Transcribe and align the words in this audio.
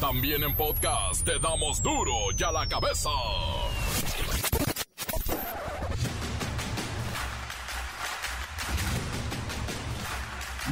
También 0.00 0.44
en 0.44 0.54
podcast 0.54 1.24
te 1.24 1.40
damos 1.40 1.82
duro 1.82 2.12
y 2.36 2.42
a 2.44 2.52
la 2.52 2.68
cabeza. 2.68 3.10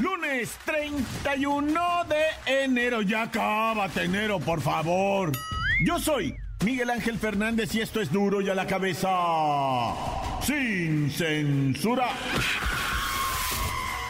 Lunes 0.01 0.57
31 0.65 2.05
de 2.09 2.63
enero. 2.65 3.03
Ya 3.03 3.23
acábate, 3.23 4.05
enero, 4.05 4.39
por 4.39 4.61
favor. 4.61 5.33
Yo 5.85 5.99
soy 5.99 6.37
Miguel 6.65 6.91
Ángel 6.91 7.19
Fernández 7.19 7.75
y 7.75 7.81
esto 7.81 8.01
es 8.01 8.13
duro 8.13 8.41
y 8.41 8.49
a 8.49 8.55
la 8.55 8.67
cabeza. 8.67 9.09
Sin 10.43 11.11
censura. 11.11 12.11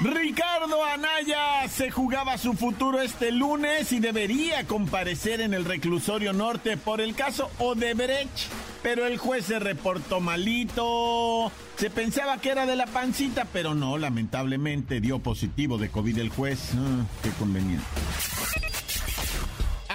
Ricardo 0.00 0.84
Anaya 0.84 1.66
se 1.68 1.90
jugaba 1.90 2.36
su 2.36 2.52
futuro 2.52 3.00
este 3.00 3.32
lunes 3.32 3.92
y 3.92 3.98
debería 3.98 4.66
comparecer 4.66 5.41
en 5.41 5.54
el 5.54 5.64
reclusorio 5.64 6.34
norte 6.34 6.77
por 6.77 7.00
el 7.00 7.14
caso 7.14 7.50
Odebrecht, 7.59 8.51
pero 8.82 9.06
el 9.06 9.16
juez 9.16 9.46
se 9.46 9.59
reportó 9.59 10.20
malito. 10.20 11.51
Se 11.77 11.88
pensaba 11.88 12.38
que 12.38 12.51
era 12.51 12.66
de 12.66 12.77
la 12.77 12.87
pancita, 12.87 13.46
pero 13.51 13.74
no, 13.74 13.96
lamentablemente 13.96 15.01
dio 15.01 15.18
positivo 15.18 15.78
de 15.78 15.88
COVID 15.88 16.18
el 16.18 16.28
juez. 16.28 16.73
Ah, 16.74 17.06
qué 17.23 17.30
conveniente 17.30 17.84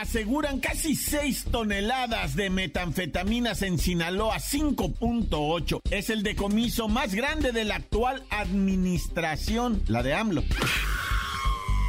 aseguran 0.01 0.59
casi 0.59 0.95
6 0.95 1.45
toneladas 1.51 2.35
de 2.35 2.49
metanfetaminas 2.49 3.61
en 3.61 3.77
Sinaloa, 3.77 4.37
5.8. 4.37 5.81
Es 5.91 6.09
el 6.09 6.23
decomiso 6.23 6.87
más 6.87 7.13
grande 7.13 7.51
de 7.51 7.65
la 7.65 7.75
actual 7.75 8.23
administración, 8.31 9.83
la 9.87 10.01
de 10.01 10.15
AMLO. 10.15 10.43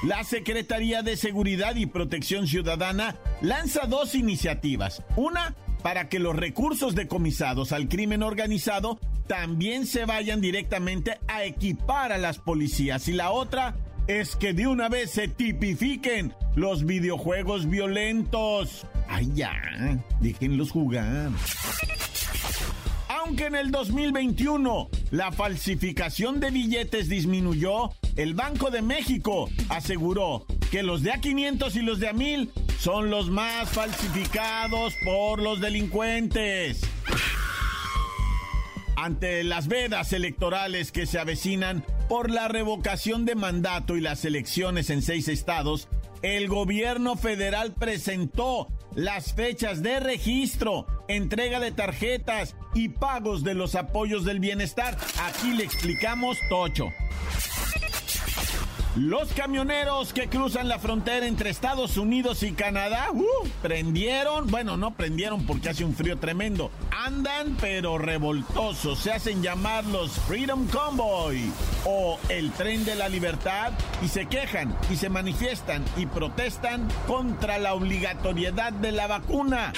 La 0.04 0.24
Secretaría 0.24 1.02
de 1.02 1.16
Seguridad 1.16 1.76
y 1.76 1.86
Protección 1.86 2.46
Ciudadana 2.46 3.16
lanza 3.40 3.86
dos 3.86 4.14
iniciativas. 4.14 5.02
Una, 5.16 5.54
para 5.82 6.10
que 6.10 6.18
los 6.18 6.36
recursos 6.36 6.94
decomisados 6.94 7.72
al 7.72 7.88
crimen 7.88 8.22
organizado 8.22 9.00
también 9.26 9.86
se 9.86 10.04
vayan 10.04 10.42
directamente 10.42 11.18
a 11.28 11.44
equipar 11.44 12.12
a 12.12 12.18
las 12.18 12.38
policías. 12.38 13.08
Y 13.08 13.12
la 13.12 13.30
otra, 13.30 13.76
es 14.06 14.36
que 14.36 14.52
de 14.52 14.66
una 14.66 14.88
vez 14.88 15.10
se 15.10 15.28
tipifiquen 15.28 16.34
los 16.54 16.84
videojuegos 16.84 17.68
violentos. 17.68 18.86
Ay, 19.08 19.30
ya, 19.34 19.52
déjenlos 20.20 20.70
jugar. 20.70 21.30
Aunque 23.08 23.46
en 23.46 23.54
el 23.54 23.70
2021 23.70 24.88
la 25.10 25.32
falsificación 25.32 26.40
de 26.40 26.50
billetes 26.50 27.08
disminuyó, 27.08 27.90
el 28.16 28.34
Banco 28.34 28.70
de 28.70 28.82
México 28.82 29.48
aseguró 29.68 30.44
que 30.70 30.82
los 30.82 31.02
de 31.02 31.12
A500 31.12 31.76
y 31.76 31.82
los 31.82 32.00
de 32.00 32.10
A1000 32.10 32.50
son 32.78 33.10
los 33.10 33.30
más 33.30 33.68
falsificados 33.68 34.94
por 35.04 35.40
los 35.40 35.60
delincuentes. 35.60 36.80
Ante 38.96 39.44
las 39.44 39.68
vedas 39.68 40.12
electorales 40.12 40.92
que 40.92 41.06
se 41.06 41.18
avecinan 41.18 41.84
por 42.12 42.30
la 42.30 42.46
revocación 42.46 43.24
de 43.24 43.34
mandato 43.34 43.96
y 43.96 44.02
las 44.02 44.26
elecciones 44.26 44.90
en 44.90 45.00
seis 45.00 45.28
estados, 45.28 45.88
el 46.20 46.46
gobierno 46.46 47.16
federal 47.16 47.72
presentó 47.72 48.68
las 48.94 49.32
fechas 49.32 49.82
de 49.82 49.98
registro, 49.98 50.86
entrega 51.08 51.58
de 51.58 51.72
tarjetas 51.72 52.54
y 52.74 52.90
pagos 52.90 53.44
de 53.44 53.54
los 53.54 53.76
apoyos 53.76 54.26
del 54.26 54.40
bienestar. 54.40 54.98
Aquí 55.22 55.54
le 55.54 55.64
explicamos 55.64 56.36
Tocho. 56.50 56.90
Los 58.94 59.32
camioneros 59.32 60.12
que 60.12 60.28
cruzan 60.28 60.68
la 60.68 60.78
frontera 60.78 61.26
entre 61.26 61.48
Estados 61.48 61.96
Unidos 61.96 62.42
y 62.42 62.52
Canadá, 62.52 63.06
uh, 63.10 63.48
prendieron, 63.62 64.48
bueno, 64.48 64.76
no 64.76 64.94
prendieron 64.94 65.46
porque 65.46 65.70
hace 65.70 65.82
un 65.82 65.94
frío 65.94 66.18
tremendo, 66.18 66.70
andan 66.90 67.56
pero 67.58 67.96
revoltosos, 67.96 68.98
se 68.98 69.12
hacen 69.12 69.42
llamar 69.42 69.86
los 69.86 70.12
Freedom 70.12 70.66
Convoy 70.68 71.50
o 71.86 72.18
el 72.28 72.50
tren 72.50 72.84
de 72.84 72.94
la 72.94 73.08
libertad 73.08 73.72
y 74.02 74.08
se 74.08 74.26
quejan 74.26 74.76
y 74.90 74.96
se 74.96 75.08
manifiestan 75.08 75.82
y 75.96 76.04
protestan 76.04 76.86
contra 77.06 77.56
la 77.58 77.72
obligatoriedad 77.72 78.74
de 78.74 78.92
la 78.92 79.06
vacuna. 79.06 79.72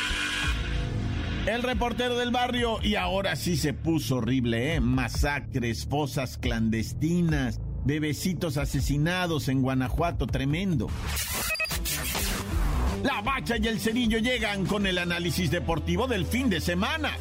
El 1.46 1.62
reportero 1.62 2.16
del 2.16 2.30
barrio, 2.30 2.78
y 2.82 2.94
ahora 2.94 3.36
sí 3.36 3.58
se 3.58 3.74
puso 3.74 4.16
horrible, 4.16 4.76
¿eh? 4.76 4.80
Masacres, 4.80 5.84
fosas 5.84 6.38
clandestinas, 6.38 7.60
bebecitos 7.84 8.56
asesinados 8.56 9.48
en 9.48 9.62
Guanajuato, 9.62 10.26
tremendo. 10.26 10.88
La 13.02 13.20
bacha 13.20 13.56
y 13.58 13.66
el 13.68 13.80
cerillo 13.80 14.18
llegan 14.18 14.64
con 14.64 14.86
el 14.86 14.98
análisis 14.98 15.50
deportivo 15.50 16.06
del 16.06 16.24
fin 16.24 16.48
de 16.48 16.60
semana. 16.60 17.12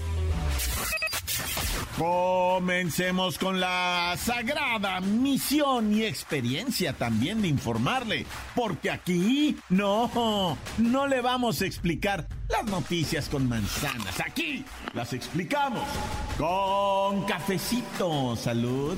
Comencemos 1.98 3.38
con 3.38 3.60
la 3.60 4.16
sagrada 4.18 5.00
misión 5.00 5.94
y 5.94 6.04
experiencia 6.04 6.94
también 6.94 7.42
de 7.44 7.50
informarle, 7.50 8.26
porque 8.56 8.90
aquí 8.90 9.58
no, 9.70 10.58
no 10.80 11.08
le 11.08 11.22
vamos 11.22 11.62
a 11.62 11.66
explicar 11.66 12.28
las 12.50 12.66
noticias 12.66 13.30
con 13.30 13.48
manzanas, 13.48 14.20
aquí 14.26 14.66
las 14.94 15.14
explicamos 15.14 15.88
con 16.38 17.26
cafecito, 17.26 18.36
salud. 18.38 18.98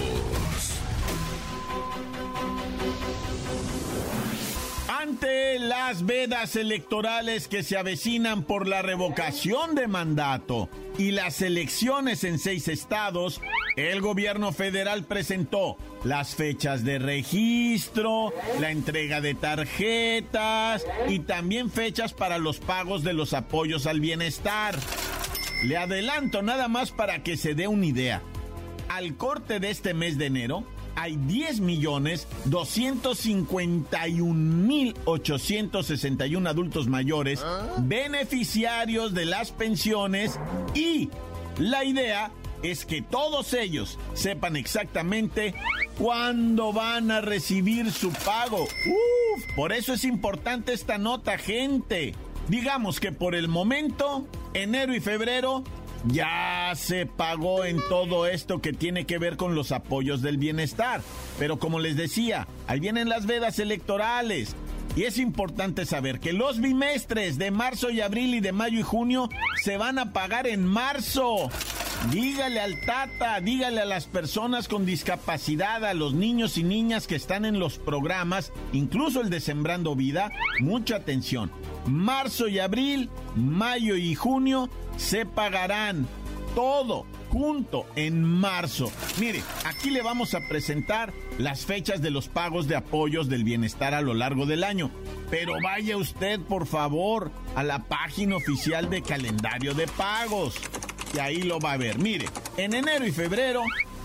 Ante 5.11 5.59
las 5.59 6.05
vedas 6.05 6.55
electorales 6.55 7.49
que 7.49 7.63
se 7.63 7.75
avecinan 7.75 8.43
por 8.43 8.65
la 8.65 8.81
revocación 8.81 9.75
de 9.75 9.89
mandato 9.89 10.69
y 10.97 11.11
las 11.11 11.41
elecciones 11.41 12.23
en 12.23 12.39
seis 12.39 12.69
estados, 12.69 13.41
el 13.75 13.99
gobierno 13.99 14.53
federal 14.53 15.03
presentó 15.03 15.75
las 16.05 16.35
fechas 16.35 16.85
de 16.85 16.97
registro, 16.97 18.31
la 18.61 18.71
entrega 18.71 19.19
de 19.19 19.35
tarjetas 19.35 20.85
y 21.09 21.19
también 21.19 21.69
fechas 21.69 22.13
para 22.13 22.37
los 22.37 22.59
pagos 22.59 23.03
de 23.03 23.11
los 23.11 23.33
apoyos 23.33 23.87
al 23.87 23.99
bienestar. 23.99 24.79
Le 25.65 25.75
adelanto 25.75 26.41
nada 26.41 26.69
más 26.69 26.91
para 26.91 27.21
que 27.21 27.35
se 27.35 27.53
dé 27.53 27.67
una 27.67 27.85
idea. 27.85 28.21
Al 28.87 29.17
corte 29.17 29.59
de 29.59 29.71
este 29.71 29.93
mes 29.93 30.17
de 30.17 30.27
enero, 30.27 30.63
hay 30.95 31.15
10 31.15 31.59
millones 31.61 32.27
251 32.45 34.33
mil 34.33 34.95
861 35.05 36.49
adultos 36.49 36.87
mayores 36.87 37.43
beneficiarios 37.79 39.13
de 39.13 39.25
las 39.25 39.51
pensiones 39.51 40.39
y 40.73 41.09
la 41.57 41.83
idea 41.83 42.31
es 42.63 42.85
que 42.85 43.01
todos 43.01 43.53
ellos 43.53 43.97
sepan 44.13 44.55
exactamente 44.55 45.53
cuándo 45.97 46.73
van 46.73 47.09
a 47.11 47.21
recibir 47.21 47.91
su 47.91 48.11
pago. 48.11 48.63
Uf, 48.63 49.43
por 49.55 49.73
eso 49.73 49.93
es 49.93 50.03
importante 50.03 50.73
esta 50.73 50.97
nota, 50.97 51.37
gente. 51.37 52.13
Digamos 52.47 52.99
que 52.99 53.11
por 53.11 53.33
el 53.35 53.47
momento, 53.47 54.27
enero 54.53 54.93
y 54.95 54.99
febrero 54.99 55.63
ya 56.07 56.73
se 56.75 57.05
pagó 57.05 57.65
en 57.65 57.79
todo 57.89 58.27
esto 58.27 58.61
que 58.61 58.73
tiene 58.73 59.05
que 59.05 59.17
ver 59.17 59.37
con 59.37 59.55
los 59.55 59.71
apoyos 59.71 60.21
del 60.21 60.37
bienestar. 60.37 61.01
Pero 61.37 61.59
como 61.59 61.79
les 61.79 61.95
decía, 61.95 62.47
ahí 62.67 62.79
vienen 62.79 63.09
las 63.09 63.25
vedas 63.25 63.59
electorales. 63.59 64.55
Y 64.95 65.03
es 65.03 65.17
importante 65.17 65.85
saber 65.85 66.19
que 66.19 66.33
los 66.33 66.59
bimestres 66.59 67.37
de 67.37 67.51
marzo 67.51 67.89
y 67.91 68.01
abril 68.01 68.35
y 68.35 68.39
de 68.41 68.51
mayo 68.51 68.79
y 68.79 68.83
junio 68.83 69.29
se 69.63 69.77
van 69.77 69.99
a 69.99 70.11
pagar 70.11 70.47
en 70.47 70.65
marzo. 70.65 71.49
Dígale 72.09 72.59
al 72.59 72.79
Tata, 72.81 73.39
dígale 73.41 73.81
a 73.81 73.85
las 73.85 74.07
personas 74.07 74.67
con 74.67 74.85
discapacidad, 74.85 75.85
a 75.85 75.93
los 75.93 76.13
niños 76.13 76.57
y 76.57 76.63
niñas 76.63 77.05
que 77.05 77.15
están 77.15 77.45
en 77.45 77.59
los 77.59 77.77
programas, 77.77 78.51
incluso 78.73 79.21
el 79.21 79.29
de 79.29 79.39
Sembrando 79.39 79.95
Vida, 79.95 80.31
mucha 80.59 80.95
atención. 80.95 81.51
Marzo 81.85 82.47
y 82.47 82.57
abril, 82.57 83.09
mayo 83.35 83.95
y 83.95 84.15
junio 84.15 84.67
se 84.97 85.27
pagarán 85.27 86.07
todo, 86.55 87.05
junto 87.29 87.85
en 87.95 88.23
marzo. 88.23 88.91
Mire, 89.19 89.43
aquí 89.65 89.91
le 89.91 90.01
vamos 90.01 90.33
a 90.33 90.41
presentar 90.49 91.13
las 91.37 91.65
fechas 91.65 92.01
de 92.01 92.09
los 92.09 92.27
pagos 92.27 92.67
de 92.67 92.75
apoyos 92.75 93.29
del 93.29 93.43
bienestar 93.43 93.93
a 93.93 94.01
lo 94.01 94.15
largo 94.15 94.47
del 94.47 94.63
año. 94.63 94.89
Pero 95.29 95.53
vaya 95.63 95.97
usted, 95.97 96.39
por 96.39 96.65
favor, 96.65 97.31
a 97.55 97.63
la 97.63 97.83
página 97.83 98.35
oficial 98.35 98.89
de 98.89 99.03
calendario 99.03 99.75
de 99.75 99.87
pagos. 99.87 100.55
Y 101.13 101.19
ahí 101.19 101.41
lo 101.41 101.59
va 101.59 101.73
a 101.73 101.77
ver. 101.77 101.97
Mire, 101.99 102.25
en 102.57 102.73
enero 102.73 103.05
y 103.05 103.11
febrero 103.11 103.63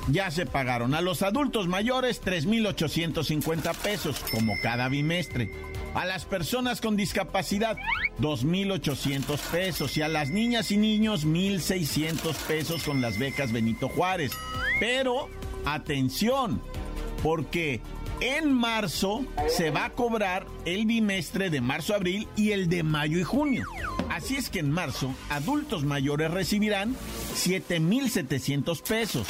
ya 0.09 0.31
se 0.31 0.47
pagaron 0.47 0.95
a 0.95 1.01
los 1.01 1.23
adultos 1.23 1.67
mayores 1.69 2.23
3.850 2.23 3.75
pesos, 3.77 4.21
como 4.31 4.55
cada 4.63 4.89
bimestre. 4.89 5.51
A 5.95 6.05
las 6.05 6.25
personas 6.25 6.81
con 6.81 6.97
discapacidad, 6.97 7.77
2.800 8.21 9.39
pesos. 9.51 9.97
Y 9.97 10.03
a 10.03 10.09
las 10.09 10.31
niñas 10.31 10.71
y 10.71 10.77
niños, 10.77 11.27
1.600 11.27 12.35
pesos 12.47 12.83
con 12.83 13.01
las 13.01 13.19
becas 13.19 13.51
Benito 13.53 13.89
Juárez. 13.89 14.33
Pero, 14.79 15.31
atención, 15.65 16.61
porque 17.23 17.81
en 18.21 18.53
marzo 18.53 19.25
se 19.49 19.71
va 19.71 19.87
a 19.87 19.93
cobrar 19.93 20.47
el 20.65 20.87
bimestre 20.87 21.51
de 21.51 21.61
marzo-abril 21.61 22.29
y 22.37 22.53
el 22.53 22.69
de 22.69 22.83
mayo 22.83 23.19
y 23.19 23.25
junio. 23.25 23.65
Así 24.17 24.37
es 24.37 24.49
que 24.49 24.61
en 24.61 24.71
marzo, 24.71 25.15
adultos 25.29 25.85
mayores 25.85 26.31
recibirán 26.31 26.97
7.700 27.35 28.81
pesos. 28.81 29.29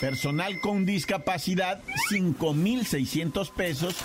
Personal 0.00 0.60
con 0.60 0.86
discapacidad, 0.86 1.82
5.600 2.12 3.50
pesos. 3.50 3.96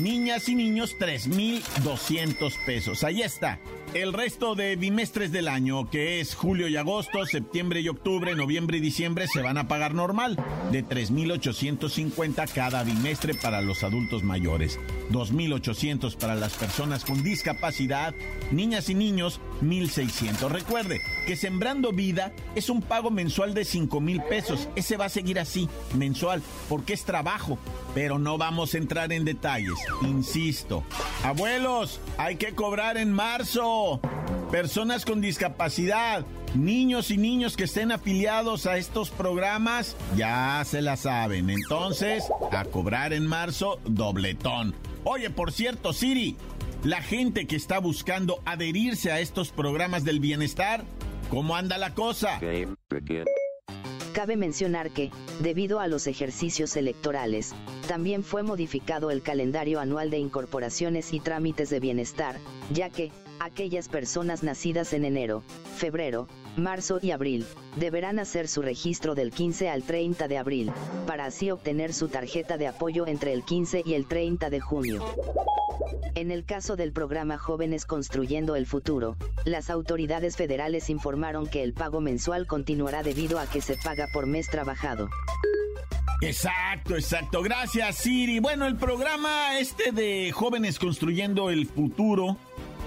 Niñas 0.00 0.48
y 0.48 0.54
niños, 0.54 0.96
3.200 0.98 2.54
pesos. 2.64 3.04
Ahí 3.04 3.20
está. 3.20 3.58
El 3.96 4.12
resto 4.12 4.54
de 4.54 4.76
bimestres 4.76 5.32
del 5.32 5.48
año, 5.48 5.88
que 5.88 6.20
es 6.20 6.34
julio 6.34 6.68
y 6.68 6.76
agosto, 6.76 7.24
septiembre 7.24 7.80
y 7.80 7.88
octubre, 7.88 8.34
noviembre 8.34 8.76
y 8.76 8.80
diciembre, 8.82 9.26
se 9.26 9.40
van 9.40 9.56
a 9.56 9.68
pagar 9.68 9.94
normal, 9.94 10.36
de 10.70 10.84
3.850 10.84 12.46
cada 12.52 12.84
bimestre 12.84 13.32
para 13.32 13.62
los 13.62 13.82
adultos 13.84 14.22
mayores, 14.22 14.78
2.800 15.12 16.14
para 16.18 16.34
las 16.34 16.52
personas 16.52 17.06
con 17.06 17.22
discapacidad, 17.22 18.14
niñas 18.50 18.90
y 18.90 18.94
niños, 18.94 19.40
1.600. 19.62 20.50
Recuerde 20.50 21.00
que 21.26 21.34
Sembrando 21.34 21.90
Vida 21.90 22.34
es 22.54 22.68
un 22.68 22.82
pago 22.82 23.10
mensual 23.10 23.54
de 23.54 23.62
5.000 23.62 24.28
pesos. 24.28 24.68
Ese 24.76 24.98
va 24.98 25.06
a 25.06 25.08
seguir 25.08 25.38
así, 25.38 25.70
mensual, 25.94 26.42
porque 26.68 26.92
es 26.92 27.06
trabajo, 27.06 27.58
pero 27.94 28.18
no 28.18 28.36
vamos 28.36 28.74
a 28.74 28.78
entrar 28.78 29.10
en 29.14 29.24
detalles. 29.24 29.72
Insisto, 30.02 30.84
abuelos, 31.24 31.98
hay 32.18 32.36
que 32.36 32.54
cobrar 32.54 32.98
en 32.98 33.10
marzo 33.10 33.85
personas 34.50 35.04
con 35.04 35.20
discapacidad, 35.20 36.24
niños 36.54 37.10
y 37.10 37.16
niños 37.16 37.56
que 37.56 37.64
estén 37.64 37.92
afiliados 37.92 38.66
a 38.66 38.78
estos 38.78 39.10
programas, 39.10 39.96
ya 40.16 40.62
se 40.64 40.82
la 40.82 40.96
saben. 40.96 41.50
Entonces, 41.50 42.24
a 42.52 42.64
cobrar 42.64 43.12
en 43.12 43.26
marzo, 43.26 43.78
dobletón. 43.84 44.74
Oye, 45.04 45.30
por 45.30 45.52
cierto, 45.52 45.92
Siri, 45.92 46.36
la 46.82 47.02
gente 47.02 47.46
que 47.46 47.56
está 47.56 47.78
buscando 47.78 48.40
adherirse 48.44 49.12
a 49.12 49.20
estos 49.20 49.50
programas 49.50 50.04
del 50.04 50.20
bienestar, 50.20 50.84
¿cómo 51.30 51.56
anda 51.56 51.78
la 51.78 51.94
cosa? 51.94 52.40
Cabe 54.12 54.36
mencionar 54.36 54.90
que, 54.90 55.10
debido 55.40 55.78
a 55.78 55.88
los 55.88 56.06
ejercicios 56.06 56.74
electorales, 56.76 57.54
también 57.86 58.24
fue 58.24 58.42
modificado 58.42 59.10
el 59.10 59.20
calendario 59.20 59.78
anual 59.78 60.08
de 60.08 60.18
incorporaciones 60.18 61.12
y 61.12 61.20
trámites 61.20 61.68
de 61.68 61.80
bienestar, 61.80 62.36
ya 62.72 62.88
que, 62.88 63.12
aquellas 63.40 63.88
personas 63.88 64.42
nacidas 64.42 64.92
en 64.92 65.04
enero, 65.04 65.42
febrero, 65.76 66.28
marzo 66.56 66.98
y 67.02 67.10
abril, 67.10 67.46
deberán 67.76 68.18
hacer 68.18 68.48
su 68.48 68.62
registro 68.62 69.14
del 69.14 69.30
15 69.30 69.68
al 69.68 69.82
30 69.82 70.28
de 70.28 70.38
abril, 70.38 70.72
para 71.06 71.26
así 71.26 71.50
obtener 71.50 71.92
su 71.92 72.08
tarjeta 72.08 72.56
de 72.56 72.66
apoyo 72.66 73.06
entre 73.06 73.32
el 73.32 73.44
15 73.44 73.82
y 73.84 73.94
el 73.94 74.06
30 74.06 74.50
de 74.50 74.60
junio. 74.60 75.04
En 76.14 76.30
el 76.30 76.44
caso 76.44 76.76
del 76.76 76.92
programa 76.92 77.36
Jóvenes 77.36 77.84
Construyendo 77.84 78.56
el 78.56 78.66
Futuro, 78.66 79.16
las 79.44 79.68
autoridades 79.68 80.36
federales 80.36 80.88
informaron 80.88 81.46
que 81.46 81.62
el 81.62 81.74
pago 81.74 82.00
mensual 82.00 82.46
continuará 82.46 83.02
debido 83.02 83.38
a 83.38 83.46
que 83.46 83.60
se 83.60 83.76
paga 83.76 84.08
por 84.12 84.26
mes 84.26 84.48
trabajado. 84.48 85.10
Exacto, 86.22 86.94
exacto. 86.94 87.42
Gracias, 87.42 87.96
Siri. 87.96 88.38
Bueno, 88.38 88.66
el 88.66 88.76
programa 88.76 89.58
este 89.58 89.92
de 89.92 90.32
Jóvenes 90.32 90.78
Construyendo 90.78 91.50
el 91.50 91.66
Futuro 91.66 92.38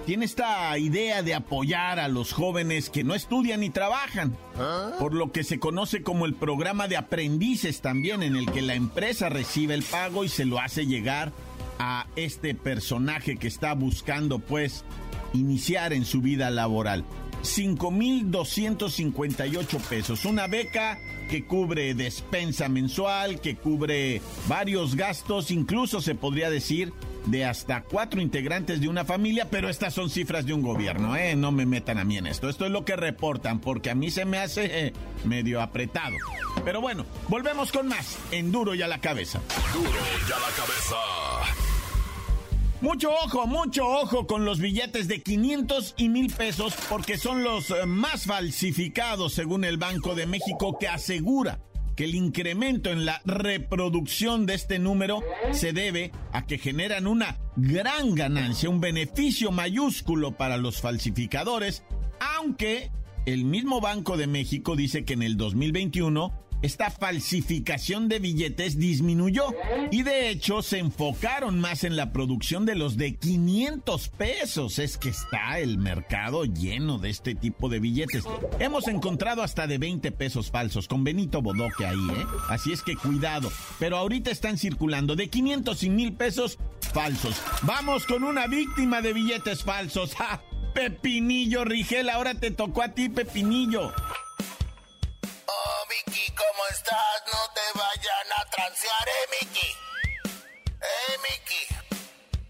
tiene 0.10 0.26
esta 0.26 0.76
idea 0.80 1.22
de 1.22 1.36
apoyar 1.36 2.00
a 2.00 2.08
los 2.08 2.34
jóvenes 2.34 2.90
que 2.90 3.04
no 3.04 3.14
estudian 3.14 3.60
ni 3.60 3.70
trabajan, 3.70 4.36
por 4.98 5.14
lo 5.14 5.32
que 5.32 5.44
se 5.44 5.60
conoce 5.60 6.02
como 6.02 6.26
el 6.26 6.34
programa 6.34 6.88
de 6.88 6.98
aprendices 6.98 7.82
también, 7.82 8.24
en 8.24 8.36
el 8.36 8.52
que 8.52 8.64
la 8.64 8.74
empresa 8.74 9.30
recibe 9.30 9.76
el 9.76 9.84
pago 9.84 10.24
y 10.24 10.30
se 10.30 10.46
lo 10.46 10.60
hace 10.60 10.88
llegar 10.88 11.32
a 11.78 12.08
este 12.16 12.56
personaje 12.56 13.38
que 13.38 13.48
está 13.48 13.76
buscando 13.76 14.40
pues 14.40 14.84
iniciar 15.34 15.94
en 15.94 16.06
su 16.06 16.22
vida 16.22 16.50
laboral. 16.50 17.06
5.258 17.44 19.80
pesos, 19.82 20.26
una 20.26 20.48
beca 20.48 20.98
que 21.30 21.46
cubre 21.46 21.94
despensa 21.94 22.68
mensual, 22.70 23.40
que 23.40 23.56
cubre 23.56 24.20
varios 24.48 24.96
gastos, 24.96 25.52
incluso 25.52 26.02
se 26.02 26.16
podría 26.16 26.50
decir 26.50 26.92
de 27.26 27.46
hasta 27.46 27.84
cuatro 27.84 28.22
integrantes 28.22 28.82
de 28.82 28.88
una 28.88 29.06
familia, 29.06 29.48
pero 29.50 29.70
estas 29.70 29.94
son 29.94 30.10
cifras 30.10 30.46
de 30.46 30.54
un 30.54 30.62
gobierno, 30.62 31.16
¿eh? 31.16 31.36
No 31.36 31.52
me 31.52 31.66
metan 31.66 32.00
a 32.00 32.04
mí 32.04 32.18
en 32.18 32.28
esto. 32.28 32.50
Esto 32.50 32.66
es 32.66 32.72
lo 32.72 32.86
que 32.86 32.96
reportan, 32.96 33.60
porque 33.60 33.92
a 33.92 33.96
mí 33.96 34.10
se 34.10 34.26
me 34.26 34.40
hace 34.40 34.88
eh, 34.88 34.94
medio 35.26 35.62
apretado. 35.62 36.16
Pero 36.66 36.82
bueno, 36.82 37.06
volvemos 37.28 37.72
con 37.72 37.88
más 37.88 38.18
en 38.32 38.52
Duro 38.52 38.74
y 38.74 38.82
a 38.82 38.88
la 38.88 39.00
cabeza. 39.00 39.40
Duro 39.74 39.90
y 39.90 40.32
a 40.32 40.40
la 40.40 40.56
cabeza. 40.56 41.69
Mucho 42.82 43.12
ojo, 43.12 43.46
mucho 43.46 43.86
ojo 43.86 44.26
con 44.26 44.46
los 44.46 44.60
billetes 44.60 45.10
de 45.10 45.22
500 45.22 45.96
y 45.98 46.08
mil 46.08 46.32
pesos 46.32 46.74
porque 46.88 47.18
son 47.18 47.44
los 47.44 47.72
eh, 47.72 47.86
más 47.86 48.24
falsificados 48.24 49.34
según 49.34 49.66
el 49.66 49.78
Banco 49.78 50.16
de 50.16 50.26
México 50.26 50.78
que 50.80 50.88
asegura 50.88 51.60
que 51.98 52.06
el 52.06 52.16
incremento 52.16 52.90
en 52.90 53.06
la 53.06 53.22
reproducción 53.26 54.46
de 54.46 54.54
este 54.54 54.80
número 54.80 55.22
se 55.52 55.74
debe 55.74 56.14
a 56.32 56.46
que 56.46 56.58
generan 56.58 57.06
una 57.06 57.38
gran 57.58 58.16
ganancia, 58.16 58.70
un 58.70 58.80
beneficio 58.80 59.52
mayúsculo 59.52 60.38
para 60.38 60.56
los 60.56 60.80
falsificadores, 60.80 61.84
aunque 62.38 62.92
el 63.26 63.44
mismo 63.44 63.82
Banco 63.82 64.16
de 64.16 64.28
México 64.28 64.78
dice 64.78 65.04
que 65.04 65.14
en 65.14 65.24
el 65.24 65.36
2021 65.36 66.32
esta 66.62 66.90
falsificación 66.90 68.10
de 68.10 68.20
billetes 68.20 68.78
disminuyó 68.78 69.54
y 69.92 70.04
de 70.04 70.30
hecho 70.30 70.62
se 70.62 70.80
enfocaron 70.80 71.60
más 71.60 71.84
en 71.84 71.96
la 71.96 72.12
producción 72.12 72.66
de 72.66 72.76
los 72.76 72.98
de 72.98 73.16
500 73.16 74.10
pesos. 74.10 74.80
Es 74.80 74.98
que 74.98 75.10
está 75.10 75.60
el 75.60 75.78
mercado 75.78 76.46
lleno 76.46 77.00
de 77.00 77.10
este 77.10 77.36
tipo 77.36 77.70
de 77.70 77.80
billetes. 77.80 78.26
Hemos 78.60 78.88
encontrado 78.88 79.42
hasta 79.42 79.68
de 79.68 79.78
20 79.78 80.12
pesos 80.12 80.52
falsos 80.52 80.88
con 80.88 81.04
Benito 81.04 81.42
Bodoque 81.42 81.86
ahí, 81.86 81.96
¿eh? 81.96 82.26
Así 82.50 82.74
es 82.74 82.82
que 82.82 82.96
cuidado. 82.96 83.52
Pero 83.80 83.98
ahorita 83.98 84.32
están 84.32 84.58
circulando 84.58 85.16
de 85.16 85.30
500 85.30 85.84
y 85.84 85.90
mil 85.90 86.14
pesos 86.14 86.58
falsos. 86.94 87.42
Vamos 87.64 88.06
con 88.06 88.24
una 88.24 88.48
víctima 88.48 89.02
de 89.02 89.14
billetes 89.14 89.64
falsos. 89.64 90.16
¡Ja! 90.20 90.42
Pepinillo 90.74 91.66
Rigel, 91.66 92.10
ahora 92.10 92.36
te 92.36 92.52
tocó 92.52 92.84
a 92.84 92.90
ti, 92.90 93.10
Pepinillo. 93.10 93.92
No 96.92 97.54
te 97.54 97.80
vayan 97.80 98.28
a 98.38 98.46
transear, 98.50 99.08
eh, 99.08 99.28
Miki. 99.40 99.70
Eh, 100.82 101.18
Miki. 101.22 101.64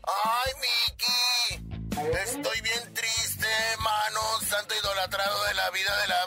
Ay, 0.04 0.52
Miki. 0.64 2.10
Estoy 2.24 2.62
bien 2.62 2.94
triste, 2.94 3.48
mano. 3.80 4.22
Santo 4.48 4.74
idolatrado 4.76 5.44
de 5.46 5.54
la 5.56 5.70
vida 5.72 5.98
de 6.02 6.08
la... 6.08 6.20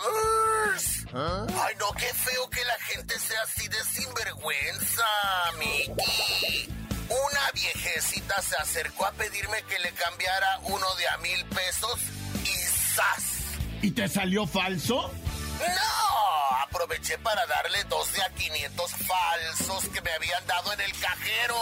¿Ah? 1.14 1.46
Ay, 1.64 1.74
no, 1.78 1.92
qué 1.92 2.12
feo 2.12 2.50
que 2.50 2.64
la 2.64 2.78
gente 2.80 3.18
sea 3.18 3.42
así 3.42 3.66
de 3.68 3.82
sinvergüenza, 3.84 5.04
Miki. 5.58 6.68
Una 7.08 7.50
viejecita 7.54 8.40
se 8.42 8.56
acercó 8.56 9.06
a 9.06 9.12
pedirme 9.12 9.62
que 9.64 9.78
le 9.78 9.92
cambiara 9.92 10.58
uno 10.64 10.86
de 10.96 11.08
a 11.08 11.16
mil 11.18 11.44
pesos 11.46 11.98
y 12.44 12.94
¡zas! 12.94 13.24
¿Y 13.82 13.90
te 13.90 14.08
salió 14.08 14.46
falso? 14.46 15.10
¡No! 15.68 16.56
Aproveché 16.62 17.18
para 17.18 17.44
darle 17.46 17.84
dos 17.84 18.12
de 18.12 18.22
a 18.22 18.30
500 18.30 18.90
falsos 18.92 19.88
que 19.88 20.00
me 20.00 20.12
habían 20.12 20.46
dado 20.46 20.72
en 20.72 20.80
el 20.80 20.92
cajero. 20.98 21.56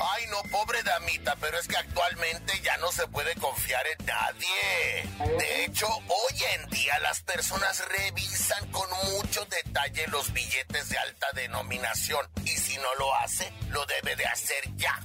Ay, 0.00 0.24
no, 0.30 0.42
pobre 0.50 0.82
damita, 0.82 1.36
pero 1.40 1.58
es 1.58 1.68
que 1.68 1.76
actualmente 1.76 2.60
ya 2.62 2.76
no 2.78 2.90
se 2.90 3.06
puede 3.08 3.34
confiar 3.36 3.84
en 3.86 4.06
nadie. 4.06 5.38
De 5.38 5.64
hecho, 5.64 5.86
hoy 5.86 6.42
en 6.58 6.70
día 6.70 6.98
las 7.00 7.22
personas 7.22 7.84
revisan 7.88 8.68
con 8.70 8.88
mucho 9.12 9.44
detalle 9.44 10.06
los 10.08 10.32
billetes 10.32 10.88
de 10.88 10.98
alta 10.98 11.26
denominación 11.34 12.26
y 12.44 12.48
si 12.48 12.76
no 12.76 12.94
lo 12.98 13.14
hace, 13.16 13.52
lo 13.70 13.84
debe 13.86 14.16
de 14.16 14.26
hacer 14.26 14.76
ya. 14.76 14.98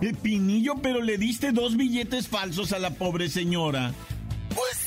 Pepinillo, 0.00 0.74
pero 0.82 1.00
le 1.02 1.16
diste 1.18 1.52
dos 1.52 1.76
billetes 1.76 2.28
falsos 2.28 2.72
a 2.72 2.78
la 2.78 2.90
pobre 2.90 3.28
señora. 3.28 3.92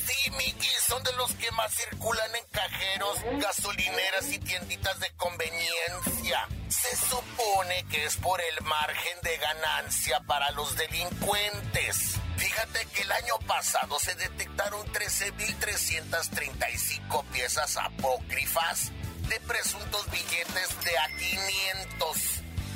Sí, 0.09 0.31
Mickey, 0.31 0.69
son 0.87 1.03
de 1.03 1.13
los 1.13 1.31
que 1.35 1.51
más 1.51 1.71
circulan 1.71 2.35
en 2.35 2.43
cajeros, 2.45 3.19
gasolineras 3.39 4.27
y 4.31 4.39
tienditas 4.39 4.99
de 4.99 5.11
conveniencia. 5.17 6.47
Se 6.67 6.95
supone 6.95 7.85
que 7.91 8.05
es 8.05 8.15
por 8.15 8.41
el 8.41 8.59
margen 8.65 9.21
de 9.21 9.37
ganancia 9.37 10.19
para 10.21 10.49
los 10.51 10.75
delincuentes. 10.75 12.15
Fíjate 12.37 12.87
que 12.87 13.03
el 13.03 13.11
año 13.11 13.37
pasado 13.45 13.99
se 13.99 14.15
detectaron 14.15 14.83
13.335 14.87 17.23
piezas 17.25 17.77
apócrifas 17.77 18.91
de 19.27 19.39
presuntos 19.41 20.09
billetes 20.09 20.83
de 20.85 20.97
a 20.97 21.07
500 21.19 22.17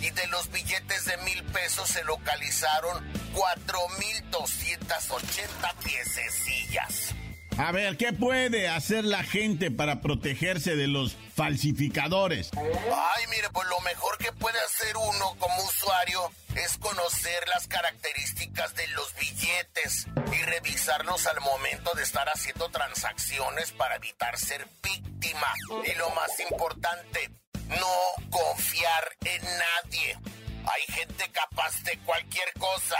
y 0.02 0.12
de 0.12 0.28
los 0.28 0.52
billetes 0.52 1.06
de 1.06 1.18
mil 1.18 1.44
pesos 1.46 1.90
se 1.90 2.04
localizaron 2.04 3.12
4.280 3.34 5.74
piececillas. 5.84 7.16
A 7.58 7.72
ver, 7.72 7.98
¿qué 7.98 8.14
puede 8.14 8.68
hacer 8.68 9.06
la 9.06 9.24
gente 9.24 9.70
para 9.70 10.02
protegerse 10.02 10.76
de 10.76 10.88
los 10.88 11.16
falsificadores? 11.36 12.50
Ay, 12.56 13.24
mire, 13.30 13.50
pues 13.52 13.68
lo 13.70 13.80
mejor 13.82 14.18
que 14.18 14.32
puede 14.34 14.60
hacer 14.60 14.98
uno 14.98 15.36
como 15.38 15.64
usuario 15.64 16.32
es 16.56 16.78
conocer 16.78 17.48
las 17.54 17.68
características 17.68 18.74
de 18.76 18.88
los 18.90 19.14
billetes 19.16 20.08
y 20.32 20.42
revisarlos 20.44 21.28
al 21.28 21.42
momento 21.42 21.92
de 21.96 22.04
estar 22.04 22.28
haciendo 22.28 22.70
transacciones 22.70 23.72
para 23.72 23.98
evitar 23.98 24.38
ser 24.38 24.68
víctima. 24.82 25.48
Y 25.86 25.98
lo 25.98 26.10
más 26.12 26.40
importante, 26.50 27.30
no 27.70 28.30
confiar 28.32 29.16
en 29.26 29.42
nadie. 29.44 30.18
Hay 30.66 30.94
gente 30.94 31.30
capaz 31.32 31.84
de 31.84 31.98
cualquier 32.00 32.52
cosa 32.54 32.98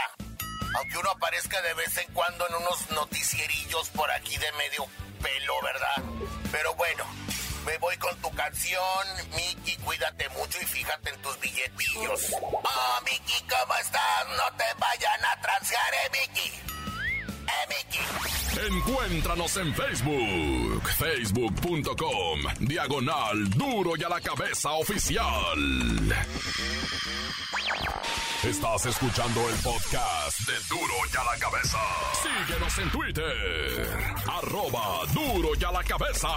aunque 0.74 0.98
uno 0.98 1.10
aparezca 1.10 1.60
de 1.62 1.74
vez 1.74 1.96
en 1.98 2.12
cuando 2.12 2.46
en 2.48 2.54
unos 2.56 2.90
noticierillos 2.90 3.88
por 3.90 4.10
aquí 4.10 4.36
de 4.36 4.52
medio 4.52 4.86
pelo, 5.22 5.54
¿verdad? 5.62 6.02
Pero 6.52 6.74
bueno, 6.74 7.04
me 7.64 7.78
voy 7.78 7.96
con 7.96 8.14
tu 8.20 8.30
canción, 8.32 9.06
Miki, 9.34 9.76
cuídate 9.78 10.28
mucho 10.30 10.58
y 10.60 10.66
fíjate 10.66 11.10
en 11.10 11.22
tus 11.22 11.38
billetillos. 11.40 12.32
Oh, 12.42 13.00
Miki, 13.04 13.40
¿cómo 13.48 13.74
estás? 13.80 14.26
No 14.36 14.56
te 14.56 14.64
vayan 14.78 15.24
a 15.24 15.40
transear, 15.40 15.94
eh, 15.94 16.10
Miki. 16.12 16.48
Eh, 17.46 17.66
Miki. 17.68 18.74
Encuéntranos 18.74 19.56
en 19.56 19.74
Facebook, 19.74 20.88
facebook.com, 20.98 22.40
diagonal 22.60 23.50
duro 23.50 23.96
y 23.96 24.04
a 24.04 24.08
la 24.08 24.20
cabeza 24.20 24.72
oficial. 24.72 25.56
Estás 28.48 28.84
escuchando 28.84 29.40
el 29.48 29.56
podcast 29.56 30.40
de 30.40 30.52
Duro 30.68 30.94
y 31.10 31.16
a 31.16 31.24
la 31.24 31.38
Cabeza. 31.40 31.78
Síguenos 32.22 32.78
en 32.78 32.90
Twitter. 32.90 33.88
Arroba 34.26 35.06
Duro 35.14 35.48
y 35.58 35.64
a 35.64 35.72
la 35.72 35.82
Cabeza. 35.82 36.28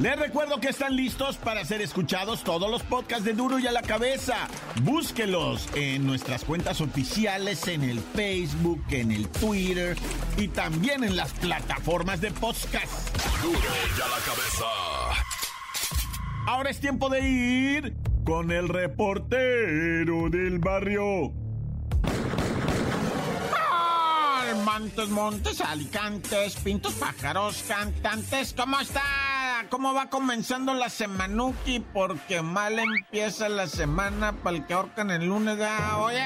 Les 0.00 0.18
recuerdo 0.18 0.60
que 0.60 0.70
están 0.70 0.96
listos 0.96 1.36
para 1.36 1.64
ser 1.64 1.80
escuchados 1.80 2.42
todos 2.42 2.68
los 2.68 2.82
podcasts 2.82 3.24
de 3.24 3.34
Duro 3.34 3.60
y 3.60 3.68
a 3.68 3.72
la 3.72 3.82
Cabeza. 3.82 4.48
Búsquelos 4.82 5.68
en 5.76 6.04
nuestras 6.04 6.42
cuentas 6.42 6.80
oficiales, 6.80 7.68
en 7.68 7.84
el 7.84 8.00
Facebook, 8.00 8.82
en 8.90 9.12
el 9.12 9.28
Twitter 9.28 9.96
y 10.36 10.48
también 10.48 11.04
en 11.04 11.14
las 11.14 11.32
plataformas 11.34 12.20
de 12.20 12.32
podcast. 12.32 13.16
Duro 13.42 13.58
y 13.58 14.00
a 14.00 14.08
la 14.08 14.18
Cabeza. 14.24 14.66
Ahora 16.48 16.70
es 16.70 16.80
tiempo 16.80 17.08
de 17.08 17.20
ir 17.20 18.15
con 18.26 18.50
el 18.50 18.68
reportero 18.68 20.28
del 20.28 20.58
barrio. 20.58 21.32
Montes, 24.64 25.08
montes, 25.08 25.60
alicantes, 25.60 26.56
pintos, 26.56 26.92
pájaros, 26.94 27.64
cantantes, 27.66 28.52
¿cómo 28.52 28.80
está? 28.80 29.00
¿Cómo 29.70 29.94
va 29.94 30.10
comenzando 30.10 30.74
la 30.74 30.90
semanuki? 30.90 31.80
Porque 31.94 32.42
mal 32.42 32.78
empieza 32.78 33.48
la 33.48 33.68
semana 33.68 34.32
para 34.32 34.56
el 34.56 34.66
que 34.66 34.74
ahorcan 34.74 35.10
el 35.10 35.26
lunes. 35.26 35.58
Oye, 35.98 36.24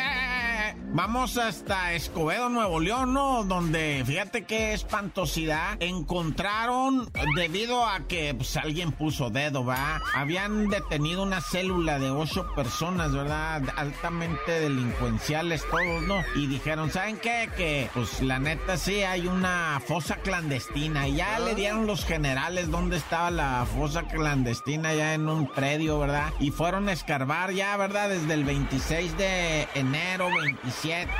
Vamos 0.93 1.39
hasta 1.39 1.93
Escobedo, 1.93 2.49
Nuevo 2.49 2.81
León, 2.81 3.15
¿no? 3.15 3.45
Donde, 3.45 4.03
fíjate 4.05 4.45
qué 4.45 4.73
espantosidad, 4.73 5.81
encontraron, 5.81 7.09
debido 7.37 7.87
a 7.87 8.01
que 8.09 8.35
pues, 8.35 8.57
alguien 8.57 8.91
puso 8.91 9.31
dedo, 9.31 9.65
¿va? 9.65 10.01
Habían 10.15 10.69
detenido 10.69 11.23
una 11.23 11.41
célula 11.41 12.01
de 12.01 12.11
ocho 12.11 12.53
personas, 12.57 13.13
¿verdad? 13.13 13.63
Altamente 13.77 14.51
delincuenciales 14.51 15.65
todos, 15.71 16.03
¿no? 16.03 16.25
Y 16.35 16.49
dijeron, 16.49 16.91
¿saben 16.91 17.19
qué? 17.19 17.49
Que, 17.57 17.89
pues, 17.95 18.21
la 18.21 18.41
neta 18.41 18.77
sí, 18.77 19.05
hay 19.05 19.29
una 19.29 19.81
fosa 19.87 20.17
clandestina. 20.17 21.07
Y 21.07 21.17
ya 21.17 21.39
le 21.39 21.55
dieron 21.55 21.87
los 21.87 22.05
generales 22.05 22.69
dónde 22.69 22.97
estaba 22.97 23.31
la 23.31 23.65
fosa 23.77 24.09
clandestina, 24.09 24.93
ya 24.95 25.15
en 25.15 25.29
un 25.29 25.47
predio, 25.47 26.01
¿verdad? 26.01 26.33
Y 26.41 26.51
fueron 26.51 26.89
a 26.89 26.93
escarbar 26.93 27.53
ya, 27.53 27.77
¿verdad? 27.77 28.09
Desde 28.09 28.35
el 28.35 28.43
26 28.43 29.17
de 29.17 29.69
enero, 29.77 30.29
26 30.35 30.80
27, 30.83 31.11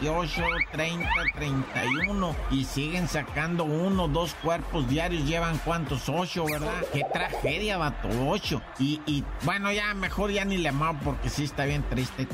28, 0.00 0.42
30, 0.72 1.08
31 1.34 2.36
y 2.50 2.64
siguen 2.64 3.08
sacando 3.08 3.64
uno, 3.64 4.06
dos 4.06 4.34
cuerpos 4.34 4.88
diarios, 4.88 5.24
llevan 5.24 5.58
cuántos, 5.58 6.08
ocho, 6.08 6.44
¿verdad? 6.44 6.84
Qué 6.92 7.02
tragedia, 7.12 7.78
vato, 7.78 8.08
ocho. 8.28 8.62
Y, 8.78 9.00
y 9.06 9.24
bueno, 9.42 9.72
ya 9.72 9.92
mejor 9.94 10.30
ya 10.30 10.44
ni 10.44 10.56
le 10.58 10.68
amamos 10.68 11.02
porque 11.02 11.28
sí 11.30 11.44
está 11.44 11.64
bien 11.64 11.82
triste. 11.88 12.28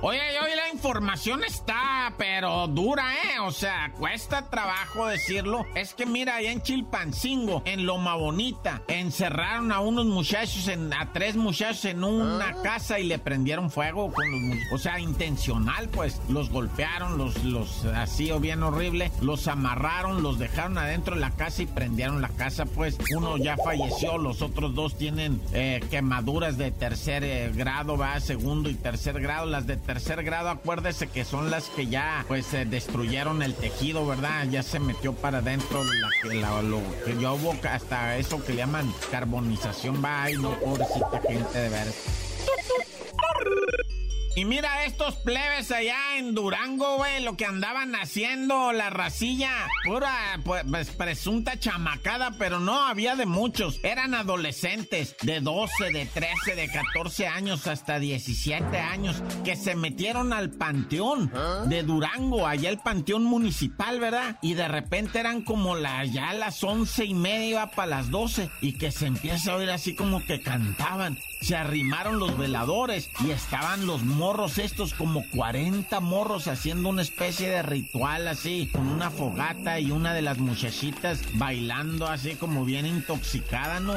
Oye, 0.00 0.20
la 0.56 0.59
información 0.80 1.44
está, 1.44 2.14
pero 2.16 2.66
dura, 2.66 3.12
¿eh? 3.12 3.40
O 3.40 3.50
sea, 3.50 3.92
cuesta 3.98 4.48
trabajo 4.48 5.06
decirlo. 5.06 5.66
Es 5.74 5.92
que 5.92 6.06
mira, 6.06 6.36
allá 6.36 6.52
en 6.52 6.62
Chilpancingo, 6.62 7.60
en 7.66 7.84
Loma 7.84 8.14
Bonita, 8.14 8.80
encerraron 8.88 9.72
a 9.72 9.80
unos 9.80 10.06
muchachos, 10.06 10.68
en, 10.68 10.90
a 10.94 11.12
tres 11.12 11.36
muchachos 11.36 11.84
en 11.84 12.02
una 12.02 12.48
ah. 12.48 12.62
casa 12.62 12.98
y 12.98 13.04
le 13.04 13.18
prendieron 13.18 13.70
fuego 13.70 14.10
con 14.10 14.24
los 14.30 14.58
O 14.72 14.78
sea, 14.78 14.98
intencional, 14.98 15.90
pues. 15.90 16.18
Los 16.30 16.48
golpearon, 16.48 17.18
los, 17.18 17.44
los, 17.44 17.84
así 17.84 18.30
o 18.30 18.40
bien 18.40 18.62
horrible, 18.62 19.12
los 19.20 19.48
amarraron, 19.48 20.22
los 20.22 20.38
dejaron 20.38 20.78
adentro 20.78 21.14
de 21.14 21.20
la 21.20 21.30
casa 21.32 21.60
y 21.60 21.66
prendieron 21.66 22.22
la 22.22 22.30
casa, 22.30 22.64
pues. 22.64 22.96
Uno 23.14 23.36
ya 23.36 23.58
falleció, 23.58 24.16
los 24.16 24.40
otros 24.40 24.74
dos 24.74 24.96
tienen 24.96 25.42
eh, 25.52 25.84
quemaduras 25.90 26.56
de 26.56 26.70
tercer 26.70 27.22
eh, 27.22 27.52
grado, 27.54 27.98
va, 27.98 28.18
segundo 28.20 28.70
y 28.70 28.74
tercer 28.76 29.20
grado. 29.20 29.44
Las 29.44 29.66
de 29.66 29.76
tercer 29.76 30.24
grado, 30.24 30.48
acuérdese 30.70 31.08
que 31.08 31.24
son 31.24 31.50
las 31.50 31.68
que 31.68 31.88
ya 31.88 32.24
pues 32.28 32.46
se 32.46 32.64
destruyeron 32.64 33.42
el 33.42 33.56
tejido, 33.56 34.06
¿verdad? 34.06 34.46
Ya 34.48 34.62
se 34.62 34.78
metió 34.78 35.12
para 35.12 35.38
adentro 35.38 35.82
la 35.82 36.08
que 36.22 36.34
la, 36.34 36.62
lo 36.62 36.80
que 37.04 37.20
yo 37.20 37.34
hubo 37.34 37.56
hasta 37.68 38.16
eso 38.18 38.40
que 38.44 38.52
le 38.52 38.58
llaman 38.58 38.94
carbonización, 39.10 40.00
va, 40.00 40.30
y 40.30 40.34
no 40.34 40.56
pobrecita 40.60 41.20
gente 41.26 41.58
de 41.58 41.68
ver. 41.70 41.88
Y 44.36 44.44
mira 44.44 44.84
estos 44.84 45.16
plebes 45.16 45.72
allá 45.72 46.16
en 46.16 46.34
Durango, 46.34 46.98
güey, 46.98 47.22
lo 47.22 47.36
que 47.36 47.44
andaban 47.44 47.96
haciendo, 47.96 48.72
la 48.72 48.88
racilla, 48.88 49.50
pura 49.84 50.40
pues, 50.44 50.62
pues, 50.70 50.90
presunta 50.90 51.58
chamacada, 51.58 52.30
pero 52.38 52.60
no 52.60 52.86
había 52.86 53.16
de 53.16 53.26
muchos. 53.26 53.80
Eran 53.82 54.14
adolescentes 54.14 55.16
de 55.22 55.40
12, 55.40 55.90
de 55.92 56.06
13, 56.06 56.54
de 56.54 56.68
14 56.68 57.26
años 57.26 57.66
hasta 57.66 57.98
17 57.98 58.78
años 58.78 59.22
que 59.44 59.56
se 59.56 59.74
metieron 59.74 60.32
al 60.32 60.50
panteón 60.50 61.32
de 61.66 61.82
Durango, 61.82 62.46
allá 62.46 62.70
el 62.70 62.78
panteón 62.78 63.24
municipal, 63.24 63.98
¿verdad? 63.98 64.38
Y 64.42 64.54
de 64.54 64.68
repente 64.68 65.18
eran 65.18 65.42
como 65.42 65.74
la, 65.74 66.04
ya 66.04 66.32
las 66.34 66.62
once 66.62 67.04
y 67.04 67.14
media 67.14 67.66
para 67.66 67.88
las 67.88 68.10
12 68.10 68.48
y 68.60 68.78
que 68.78 68.92
se 68.92 69.06
empieza 69.06 69.52
a 69.52 69.56
oír 69.56 69.70
así 69.70 69.96
como 69.96 70.24
que 70.24 70.40
cantaban. 70.40 71.18
Se 71.40 71.56
arrimaron 71.56 72.18
los 72.18 72.36
veladores 72.36 73.10
y 73.24 73.30
estaban 73.30 73.86
los 73.86 74.02
morros 74.02 74.58
estos, 74.58 74.94
como 74.94 75.24
40 75.30 75.98
morros 76.00 76.48
haciendo 76.48 76.88
una 76.88 77.02
especie 77.02 77.48
de 77.48 77.62
ritual 77.62 78.28
así, 78.28 78.68
con 78.72 78.86
una 78.86 79.10
fogata 79.10 79.80
y 79.80 79.90
una 79.90 80.12
de 80.12 80.22
las 80.22 80.38
muchachitas 80.38 81.22
bailando 81.34 82.06
así 82.06 82.34
como 82.34 82.64
bien 82.64 82.86
intoxicada, 82.86 83.80
¿no? 83.80 83.94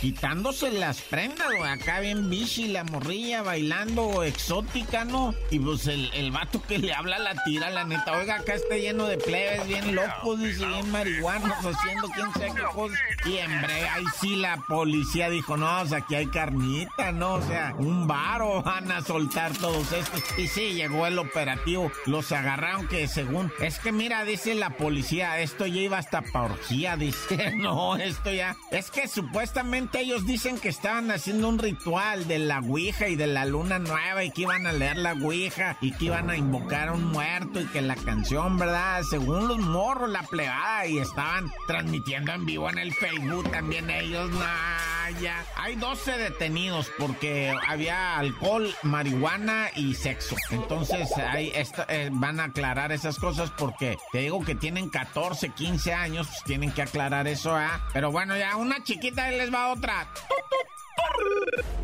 quitándose 0.00 0.70
las 0.72 1.00
prendas, 1.00 1.48
güey, 1.56 1.70
acá 1.70 2.00
bien 2.00 2.30
bichi, 2.30 2.68
la 2.68 2.84
morrilla 2.84 3.42
bailando 3.42 4.22
exótica, 4.22 5.04
¿no? 5.04 5.34
Y 5.50 5.58
pues 5.58 5.86
el, 5.86 6.10
el 6.14 6.30
vato 6.30 6.62
que 6.62 6.78
le 6.78 6.92
habla 6.92 7.18
la 7.18 7.34
tira, 7.44 7.70
la 7.70 7.84
neta, 7.84 8.16
oiga, 8.18 8.36
acá 8.36 8.54
está 8.54 8.76
lleno 8.76 9.06
de 9.06 9.18
plebes 9.18 9.66
bien 9.66 9.94
locos, 9.94 10.40
dice, 10.40 10.66
bien 10.66 10.90
marihuanos 10.90 11.58
haciendo 11.64 12.08
quién 12.08 12.32
sabe 12.32 12.52
qué 12.54 12.62
cosas. 12.74 12.98
Y 13.26 13.38
en 13.38 13.62
breve, 13.62 13.88
ahí 13.88 14.04
sí 14.20 14.36
la 14.36 14.56
policía 14.68 15.28
dijo, 15.30 15.56
no, 15.56 15.80
o 15.80 15.86
sea, 15.86 15.98
aquí 15.98 16.14
hay 16.14 16.26
carne 16.26 16.67
¿no? 17.14 17.34
O 17.34 17.42
sea, 17.42 17.74
un 17.78 18.06
varo 18.06 18.62
van 18.62 18.90
a 18.90 19.02
soltar 19.02 19.52
todos 19.56 19.92
estos. 19.92 20.22
Y 20.38 20.46
sí, 20.48 20.74
llegó 20.74 21.06
el 21.06 21.18
operativo. 21.18 21.90
Los 22.06 22.32
agarraron 22.32 22.86
que 22.88 23.08
según... 23.08 23.52
Es 23.60 23.78
que 23.78 23.92
mira, 23.92 24.24
dice 24.24 24.54
la 24.54 24.70
policía, 24.70 25.40
esto 25.40 25.66
ya 25.66 25.80
iba 25.80 25.98
hasta 25.98 26.22
pa' 26.22 26.50
dice. 26.98 27.52
No, 27.58 27.96
esto 27.96 28.32
ya... 28.32 28.56
Es 28.70 28.90
que 28.90 29.08
supuestamente 29.08 30.00
ellos 30.00 30.26
dicen 30.26 30.58
que 30.58 30.68
estaban 30.68 31.10
haciendo 31.10 31.48
un 31.48 31.58
ritual 31.58 32.28
de 32.28 32.38
la 32.38 32.60
Ouija 32.60 33.08
y 33.08 33.16
de 33.16 33.26
la 33.26 33.44
luna 33.44 33.78
nueva 33.78 34.24
y 34.24 34.30
que 34.30 34.42
iban 34.42 34.66
a 34.66 34.72
leer 34.72 34.98
la 34.98 35.12
Ouija 35.12 35.76
y 35.80 35.92
que 35.92 36.06
iban 36.06 36.30
a 36.30 36.36
invocar 36.36 36.88
a 36.88 36.92
un 36.92 37.04
muerto 37.04 37.60
y 37.60 37.66
que 37.66 37.82
la 37.82 37.96
canción, 37.96 38.58
¿verdad? 38.58 39.02
Según 39.08 39.48
los 39.48 39.58
morros, 39.58 40.10
la 40.10 40.22
plegada 40.22 40.86
y 40.86 40.98
estaban 40.98 41.50
transmitiendo 41.66 42.32
en 42.32 42.46
vivo 42.46 42.70
en 42.70 42.78
el 42.78 42.92
Facebook 42.92 43.50
también 43.50 43.90
ellos, 43.90 44.30
nah, 44.30 45.10
ya. 45.20 45.44
Hay 45.56 45.76
12 45.76 46.18
detenidos 46.18 46.57
porque 46.98 47.54
había 47.68 48.18
alcohol, 48.18 48.74
marihuana 48.82 49.68
y 49.74 49.94
sexo. 49.94 50.36
Entonces 50.50 51.10
ahí 51.16 51.52
eh, 51.88 52.10
van 52.12 52.40
a 52.40 52.44
aclarar 52.44 52.92
esas 52.92 53.18
cosas 53.18 53.50
porque 53.50 53.96
te 54.12 54.18
digo 54.18 54.44
que 54.44 54.54
tienen 54.54 54.90
14, 54.90 55.50
15 55.50 55.94
años, 55.94 56.26
pues 56.26 56.42
tienen 56.44 56.72
que 56.72 56.82
aclarar 56.82 57.26
eso, 57.28 57.54
¿ah? 57.54 57.80
Pero 57.92 58.10
bueno, 58.10 58.36
ya 58.36 58.56
una 58.56 58.82
chiquita 58.82 59.30
les 59.30 59.52
va 59.52 59.72
otra. 59.72 60.08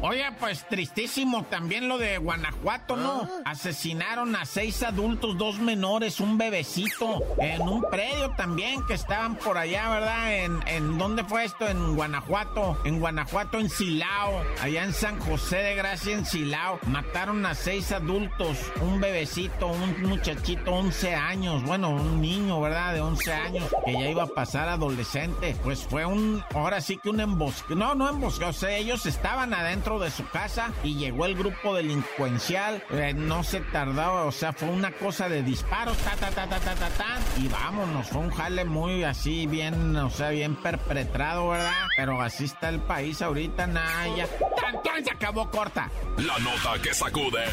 Oye, 0.06 0.22
pues 0.38 0.68
tristísimo 0.68 1.44
también 1.44 1.88
lo 1.88 1.96
de 1.96 2.18
Guanajuato, 2.18 2.94
¿no? 2.94 3.22
Ah. 3.22 3.52
Asesinaron 3.52 4.36
a 4.36 4.44
seis 4.44 4.82
adultos, 4.82 5.38
dos 5.38 5.58
menores, 5.60 6.20
un 6.20 6.36
bebecito, 6.36 7.22
en 7.38 7.62
un 7.62 7.80
predio 7.90 8.30
también 8.36 8.84
que 8.86 8.92
estaban 8.92 9.36
por 9.36 9.56
allá, 9.56 9.88
¿verdad? 9.88 10.34
En, 10.34 10.60
en 10.68 10.98
¿dónde 10.98 11.24
fue 11.24 11.44
esto? 11.44 11.66
En 11.66 11.96
Guanajuato, 11.96 12.78
en 12.84 13.00
Guanajuato, 13.00 13.58
en 13.58 13.70
Silao, 13.70 14.42
allá 14.60 14.84
en 14.84 14.92
San 14.92 15.18
José 15.20 15.56
de 15.56 15.74
Gracia, 15.74 16.12
en 16.12 16.26
Silao. 16.26 16.78
Mataron 16.86 17.46
a 17.46 17.54
seis 17.54 17.90
adultos, 17.90 18.58
un 18.82 19.00
bebecito, 19.00 19.68
un 19.68 20.02
muchachito, 20.02 20.70
11 20.70 21.14
años, 21.14 21.62
bueno, 21.62 21.88
un 21.88 22.20
niño, 22.20 22.60
¿verdad? 22.60 22.92
De 22.92 23.00
11 23.00 23.32
años, 23.32 23.74
que 23.86 23.94
ya 23.94 24.10
iba 24.10 24.24
a 24.24 24.26
pasar 24.26 24.68
adolescente. 24.68 25.56
Pues 25.64 25.82
fue 25.82 26.04
un, 26.04 26.44
ahora 26.54 26.82
sí 26.82 26.98
que 26.98 27.08
un 27.08 27.20
embosque, 27.20 27.74
no, 27.74 27.94
no 27.94 28.10
embosque, 28.10 28.44
o 28.44 28.52
sea, 28.52 28.76
ellos 28.76 29.06
estaban 29.14 29.54
adentro 29.54 29.98
de 29.98 30.10
su 30.10 30.28
casa 30.28 30.72
y 30.82 30.96
llegó 30.96 31.26
el 31.26 31.34
grupo 31.34 31.74
delincuencial. 31.74 32.82
Eh, 32.90 33.14
no 33.14 33.42
se 33.44 33.60
tardaba, 33.60 34.24
o 34.24 34.32
sea, 34.32 34.52
fue 34.52 34.68
una 34.68 34.90
cosa 34.92 35.28
de 35.28 35.42
disparos, 35.42 35.96
ta, 35.98 36.16
ta, 36.16 36.30
ta, 36.30 36.48
ta, 36.48 36.58
ta, 36.58 36.74
ta, 36.74 36.88
ta. 36.90 37.18
Y 37.38 37.48
vámonos, 37.48 38.08
fue 38.08 38.20
un 38.20 38.30
jale 38.30 38.64
muy 38.64 39.04
así, 39.04 39.46
bien, 39.46 39.96
o 39.96 40.10
sea, 40.10 40.30
bien 40.30 40.56
perpetrado, 40.56 41.48
¿verdad? 41.48 41.72
Pero 41.96 42.20
así 42.20 42.44
está 42.44 42.68
el 42.68 42.80
país 42.80 43.22
ahorita, 43.22 43.66
Naya. 43.66 44.28
¡Tan, 44.60 44.82
tan! 44.82 45.04
Se 45.04 45.10
acabó 45.10 45.50
corta. 45.50 45.90
La 46.16 46.38
nota 46.38 46.80
que 46.82 46.92
sacude. 46.94 47.44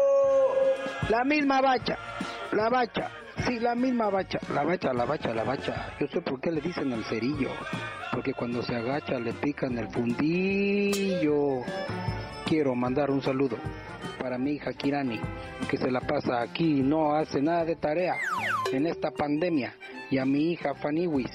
La 1.08 1.24
misma 1.24 1.60
bacha, 1.60 1.98
la 2.52 2.68
bacha. 2.68 3.23
Sí, 3.46 3.58
la 3.60 3.74
misma 3.74 4.08
bacha, 4.08 4.38
la 4.54 4.62
bacha, 4.62 4.92
la 4.94 5.04
bacha, 5.04 5.34
la 5.34 5.44
bacha. 5.44 5.94
Yo 6.00 6.06
sé 6.08 6.22
por 6.22 6.40
qué 6.40 6.50
le 6.50 6.62
dicen 6.62 6.90
el 6.92 7.04
cerillo. 7.04 7.50
Porque 8.12 8.32
cuando 8.32 8.62
se 8.62 8.74
agacha 8.74 9.18
le 9.18 9.34
pican 9.34 9.76
el 9.76 9.88
fundillo. 9.88 11.60
Quiero 12.46 12.74
mandar 12.74 13.10
un 13.10 13.20
saludo 13.20 13.58
para 14.18 14.38
mi 14.38 14.52
hija 14.52 14.72
Kirani, 14.72 15.20
que 15.68 15.76
se 15.76 15.90
la 15.90 16.00
pasa 16.00 16.40
aquí 16.40 16.78
y 16.78 16.82
no 16.82 17.14
hace 17.14 17.42
nada 17.42 17.66
de 17.66 17.76
tarea 17.76 18.16
en 18.72 18.86
esta 18.86 19.10
pandemia. 19.10 19.74
Y 20.10 20.16
a 20.16 20.24
mi 20.24 20.52
hija 20.52 20.74
Faniwis, 20.74 21.30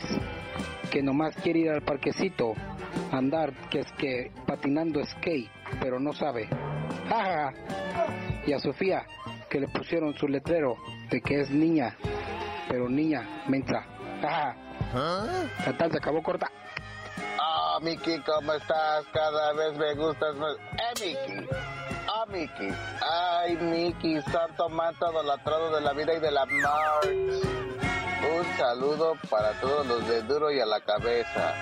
que 0.89 1.03
nomás 1.03 1.35
quiere 1.35 1.59
ir 1.59 1.69
al 1.69 1.83
parquecito, 1.83 2.53
andar, 3.11 3.53
que 3.69 3.81
es 3.81 3.91
que 3.93 4.31
patinando 4.47 5.05
skate, 5.05 5.49
pero 5.79 5.99
no 5.99 6.13
sabe. 6.13 6.49
Y 8.47 8.53
a 8.53 8.59
Sofía, 8.59 9.05
que 9.49 9.59
le 9.59 9.67
pusieron 9.67 10.15
su 10.15 10.27
letrero 10.27 10.77
de 11.09 11.21
que 11.21 11.41
es 11.41 11.49
niña, 11.49 11.95
pero 12.67 12.87
niña, 12.87 13.27
mensa. 13.47 13.83
¿Ah? 14.23 14.53
se 15.63 15.97
acabó 15.97 16.21
corta. 16.21 16.51
Ah, 17.39 17.79
Miki, 17.81 18.19
¿cómo 18.21 18.53
estás? 18.53 19.05
Cada 19.13 19.53
vez 19.53 19.77
me 19.77 19.95
gustas 19.95 20.35
más. 20.35 20.55
Eh, 20.55 20.93
Miki. 20.99 21.47
Ah, 22.07 22.25
Miki. 22.27 22.69
Ay, 23.01 23.55
Miki, 23.57 24.21
santo 24.31 24.69
manto 24.69 25.11
idolatrado 25.11 25.75
de 25.75 25.81
la 25.81 25.93
vida 25.93 26.13
y 26.13 26.19
de 26.19 26.31
la 26.31 26.45
muerte. 26.45 27.47
Un 28.37 28.57
saludo 28.57 29.15
para 29.29 29.53
todos 29.61 29.87
los 29.87 30.07
de 30.07 30.21
duro 30.23 30.51
y 30.51 30.59
a 30.59 30.65
la 30.65 30.81
cabeza. 30.81 31.53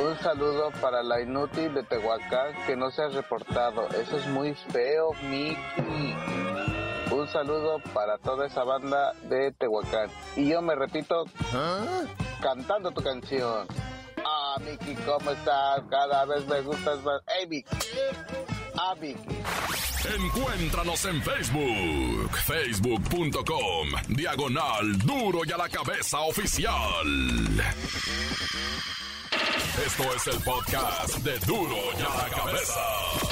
Un 0.00 0.16
saludo 0.18 0.70
para 0.80 1.02
la 1.02 1.20
inútil 1.20 1.74
de 1.74 1.82
Tehuacán 1.82 2.54
que 2.66 2.76
no 2.76 2.90
se 2.90 3.02
ha 3.02 3.08
reportado. 3.08 3.88
Eso 3.88 4.16
es 4.16 4.26
muy 4.28 4.54
feo, 4.54 5.12
Miki. 5.28 6.57
Un 7.10 7.26
saludo 7.28 7.78
para 7.94 8.18
toda 8.18 8.46
esa 8.46 8.64
banda 8.64 9.12
de 9.28 9.52
Tehuacán. 9.52 10.10
Y 10.36 10.48
yo 10.48 10.60
me 10.60 10.74
repito, 10.74 11.24
cantando 12.40 12.90
tu 12.90 13.02
canción. 13.02 13.66
Ah, 14.24 14.56
Miki, 14.60 14.94
¿cómo 15.02 15.30
estás? 15.30 15.82
Cada 15.90 16.24
vez 16.26 16.46
me 16.46 16.60
gustas 16.60 17.02
más. 17.02 17.22
Hey, 17.26 17.46
Miki. 17.48 17.76
Ah, 18.74 18.94
Miki. 19.00 19.38
Encuéntranos 20.16 21.04
en 21.06 21.22
Facebook, 21.22 22.30
facebook.com, 22.46 23.88
diagonal 24.08 24.98
duro 24.98 25.40
y 25.44 25.52
a 25.52 25.56
la 25.56 25.68
cabeza 25.68 26.20
oficial. 26.20 26.72
Esto 29.84 30.14
es 30.14 30.26
el 30.28 30.42
podcast 30.42 31.16
de 31.18 31.38
duro 31.40 31.76
y 31.98 32.02
a 32.02 32.22
la 32.22 32.36
cabeza. 32.36 33.27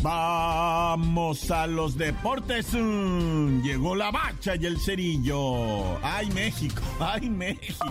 Vamos 0.00 1.50
a 1.50 1.66
los 1.66 1.98
deportes. 1.98 2.72
Mm, 2.72 3.62
llegó 3.62 3.96
la 3.96 4.10
bacha 4.10 4.54
y 4.56 4.66
el 4.66 4.78
cerillo. 4.78 5.98
¡Ay, 6.02 6.30
México! 6.30 6.82
¡Ay, 7.00 7.28
México! 7.28 7.86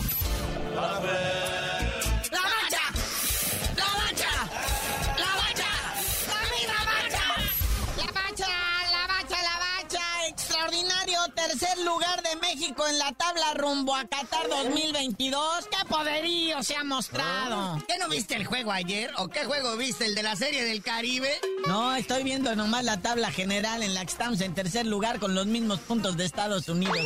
Tercer 11.48 11.78
lugar 11.80 12.22
de 12.24 12.36
México 12.42 12.86
en 12.88 12.98
la 12.98 13.14
tabla 13.14 13.54
rumbo 13.54 13.96
a 13.96 14.06
Qatar 14.06 14.50
2022. 14.50 15.68
¡Qué 15.72 15.88
poderío 15.88 16.62
se 16.62 16.76
ha 16.76 16.84
mostrado! 16.84 17.82
¿Qué 17.88 17.98
no 17.98 18.10
viste 18.10 18.36
el 18.36 18.46
juego 18.46 18.72
ayer? 18.72 19.12
¿O 19.18 19.30
qué 19.30 19.46
juego 19.46 19.78
viste? 19.78 20.06
¿El 20.06 20.16
de 20.16 20.24
la 20.24 20.36
Serie 20.36 20.66
del 20.66 20.82
Caribe? 20.82 21.32
No, 21.66 21.96
estoy 21.96 22.24
viendo 22.24 22.54
nomás 22.56 22.84
la 22.84 23.02
tabla 23.02 23.32
general 23.32 23.82
en 23.82 23.94
la 23.94 24.02
que 24.04 24.12
estamos 24.12 24.42
en 24.42 24.54
tercer 24.54 24.86
lugar 24.86 25.20
con 25.20 25.36
los 25.36 25.46
mismos 25.46 25.80
puntos 25.80 26.18
de 26.18 26.26
Estados 26.26 26.68
Unidos. 26.68 27.00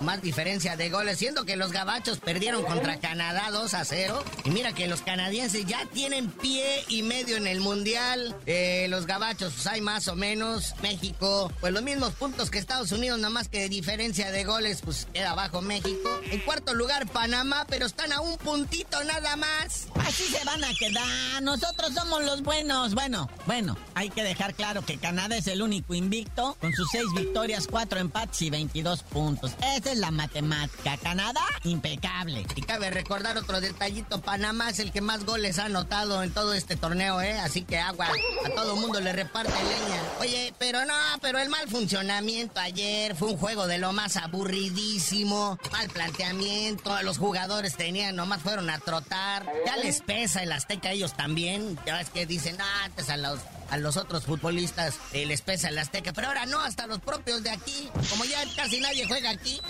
Más 0.00 0.20
diferencia 0.22 0.76
de 0.76 0.90
goles, 0.90 1.18
siendo 1.18 1.44
que 1.44 1.56
los 1.56 1.72
gabachos 1.72 2.18
perdieron 2.18 2.62
contra 2.64 2.98
Canadá 2.98 3.50
2 3.50 3.74
a 3.74 3.84
0. 3.84 4.24
Y 4.44 4.50
mira 4.50 4.72
que 4.72 4.88
los 4.88 5.00
canadienses 5.02 5.64
ya 5.66 5.86
tienen 5.92 6.30
pie 6.30 6.84
y 6.88 7.02
medio 7.02 7.36
en 7.36 7.46
el 7.46 7.60
mundial. 7.60 8.36
Eh, 8.46 8.86
los 8.90 9.06
gabachos, 9.06 9.54
pues 9.54 9.66
hay 9.66 9.80
más 9.80 10.08
o 10.08 10.16
menos. 10.16 10.74
México, 10.82 11.52
pues 11.60 11.72
los 11.72 11.82
mismos 11.82 12.12
puntos 12.14 12.50
que 12.50 12.58
Estados 12.58 12.92
Unidos, 12.92 13.18
nada 13.18 13.30
más 13.30 13.48
que 13.48 13.68
diferencia 13.68 14.30
de 14.30 14.44
goles, 14.44 14.80
pues 14.84 15.06
queda 15.12 15.30
abajo 15.30 15.62
México. 15.62 16.20
En 16.30 16.40
cuarto 16.40 16.74
lugar, 16.74 17.06
Panamá, 17.06 17.66
pero 17.68 17.86
están 17.86 18.12
a 18.12 18.20
un 18.20 18.36
puntito 18.38 19.02
nada 19.04 19.36
más. 19.36 19.88
Así 20.06 20.24
se 20.24 20.44
van 20.44 20.62
a 20.62 20.72
quedar. 20.74 21.42
Nosotros 21.42 21.92
somos 21.94 22.24
los 22.24 22.42
buenos. 22.42 22.94
Bueno, 22.94 23.28
bueno, 23.46 23.76
hay 23.94 24.10
que 24.10 24.22
dejar 24.22 24.54
claro 24.54 24.84
que 24.84 24.98
Canadá 24.98 25.36
es 25.36 25.46
el 25.46 25.62
único 25.62 25.94
invicto 25.94 26.56
con 26.60 26.72
sus 26.72 26.88
seis 26.90 27.06
victorias, 27.14 27.66
cuatro 27.70 27.98
empates 27.98 28.42
y 28.42 28.50
22 28.50 29.02
puntos. 29.04 29.52
Es 29.88 29.98
la 29.98 30.10
matemática. 30.10 30.96
Canadá, 30.96 31.44
impecable. 31.64 32.46
Y 32.54 32.62
cabe 32.62 32.90
recordar 32.90 33.36
otro 33.36 33.60
detallito. 33.60 34.20
Panamá 34.20 34.70
es 34.70 34.78
el 34.78 34.92
que 34.92 35.00
más 35.00 35.24
goles 35.24 35.58
ha 35.58 35.66
anotado 35.66 36.22
en 36.22 36.32
todo 36.32 36.54
este 36.54 36.76
torneo, 36.76 37.20
¿eh? 37.20 37.38
Así 37.38 37.62
que 37.62 37.78
agua. 37.78 38.08
A 38.44 38.50
todo 38.50 38.76
mundo 38.76 39.00
le 39.00 39.12
reparte 39.12 39.52
leña. 39.52 40.02
Oye, 40.20 40.54
pero 40.58 40.84
no, 40.84 40.94
pero 41.20 41.38
el 41.38 41.48
mal 41.48 41.68
funcionamiento 41.68 42.60
ayer 42.60 43.14
fue 43.16 43.28
un 43.28 43.36
juego 43.36 43.66
de 43.66 43.78
lo 43.78 43.92
más 43.92 44.16
aburridísimo. 44.16 45.58
Mal 45.72 45.88
planteamiento. 45.88 47.02
Los 47.02 47.18
jugadores 47.18 47.76
tenían, 47.76 48.16
nomás 48.16 48.42
fueron 48.42 48.70
a 48.70 48.78
trotar. 48.78 49.46
Ya 49.64 49.76
les 49.76 50.00
pesa 50.00 50.42
el 50.42 50.52
Azteca 50.52 50.88
a 50.88 50.92
ellos 50.92 51.16
también. 51.16 51.78
Ya 51.86 51.96
ves 51.96 52.10
que 52.10 52.26
dicen, 52.26 52.56
ah, 52.60 52.84
antes 52.84 53.08
a 53.10 53.16
los 53.16 53.40
a 53.70 53.78
los 53.78 53.96
otros 53.96 54.24
futbolistas 54.24 54.94
eh, 55.12 55.26
les 55.26 55.42
pesa 55.42 55.68
el 55.68 55.78
Azteca, 55.78 56.12
pero 56.12 56.28
ahora 56.28 56.46
no, 56.46 56.60
hasta 56.60 56.86
los 56.86 57.00
propios 57.00 57.42
de 57.42 57.50
aquí, 57.50 57.90
como 58.10 58.24
ya 58.24 58.38
casi 58.54 58.80
nadie 58.80 59.06
juega 59.06 59.30
aquí. 59.30 59.60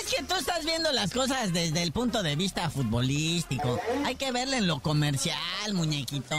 Es 0.00 0.14
que 0.14 0.22
tú 0.22 0.34
estás 0.34 0.64
viendo 0.64 0.92
las 0.92 1.12
cosas 1.12 1.52
desde 1.52 1.82
el 1.82 1.92
punto 1.92 2.22
de 2.22 2.36
vista 2.36 2.70
futbolístico. 2.70 3.78
Hay 4.04 4.14
que 4.14 4.32
verle 4.32 4.58
en 4.58 4.66
lo 4.66 4.80
comercial, 4.80 5.74
muñequito. 5.74 6.36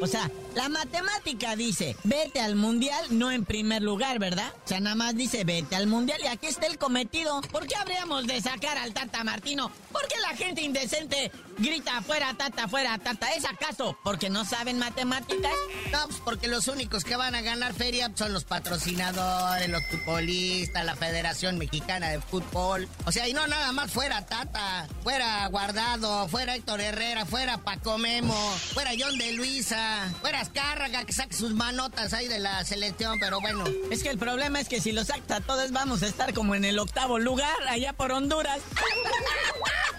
O 0.00 0.06
sea, 0.06 0.30
la 0.54 0.68
matemática 0.68 1.56
dice, 1.56 1.96
vete 2.04 2.40
al 2.40 2.56
mundial, 2.56 3.04
no 3.10 3.30
en 3.30 3.44
primer 3.44 3.82
lugar, 3.82 4.18
¿verdad? 4.18 4.52
O 4.64 4.68
sea, 4.68 4.80
nada 4.80 4.96
más 4.96 5.14
dice, 5.14 5.44
vete 5.44 5.76
al 5.76 5.86
mundial 5.86 6.20
y 6.22 6.28
aquí 6.28 6.46
está 6.46 6.66
el 6.66 6.78
cometido. 6.78 7.40
¿Por 7.42 7.66
qué 7.66 7.76
habríamos 7.76 8.26
de 8.26 8.40
sacar 8.40 8.78
al 8.78 8.94
Tata 8.94 9.24
Martino? 9.24 9.70
¿Por 9.92 10.06
qué 10.08 10.18
la 10.20 10.36
gente 10.36 10.62
indecente 10.62 11.30
grita 11.58 11.98
afuera, 11.98 12.34
Tata, 12.36 12.64
afuera, 12.64 12.98
Tata? 12.98 13.32
¿Es 13.32 13.44
acaso 13.44 13.98
porque 14.02 14.30
no 14.30 14.44
saben 14.44 14.78
matemáticas? 14.78 15.52
No, 15.92 16.06
pues 16.06 16.20
porque 16.24 16.48
los 16.48 16.68
únicos 16.68 17.04
que 17.04 17.16
van 17.16 17.34
a 17.34 17.42
ganar 17.42 17.74
feria 17.74 18.10
son 18.14 18.32
los 18.32 18.44
patrocinadores, 18.44 19.68
los 19.68 19.82
futbolistas, 19.86 20.84
la 20.84 20.96
Federación 20.96 21.58
Mexicana 21.58 22.08
de 22.08 22.20
Fútbol. 22.20 22.53
O 22.56 23.10
sea, 23.10 23.28
y 23.28 23.32
no 23.32 23.46
nada 23.48 23.72
más 23.72 23.90
fuera 23.90 24.24
Tata, 24.24 24.86
fuera 25.02 25.46
Guardado, 25.48 26.28
fuera 26.28 26.54
Héctor 26.54 26.80
Herrera, 26.80 27.26
fuera 27.26 27.58
Paco 27.58 27.98
Memo, 27.98 28.34
fuera 28.72 28.92
John 28.96 29.18
de 29.18 29.32
Luisa, 29.32 30.08
fuera 30.20 30.40
Azcárraga 30.40 31.04
que 31.04 31.12
saque 31.12 31.34
sus 31.34 31.52
manotas 31.52 32.12
ahí 32.12 32.28
de 32.28 32.38
la 32.38 32.64
selección, 32.64 33.18
pero 33.18 33.40
bueno. 33.40 33.64
Es 33.90 34.04
que 34.04 34.10
el 34.10 34.18
problema 34.18 34.60
es 34.60 34.68
que 34.68 34.80
si 34.80 34.92
los 34.92 35.10
acta 35.10 35.40
todos 35.40 35.72
vamos 35.72 36.04
a 36.04 36.06
estar 36.06 36.32
como 36.32 36.54
en 36.54 36.64
el 36.64 36.78
octavo 36.78 37.18
lugar, 37.18 37.56
allá 37.68 37.92
por 37.92 38.12
Honduras. 38.12 38.60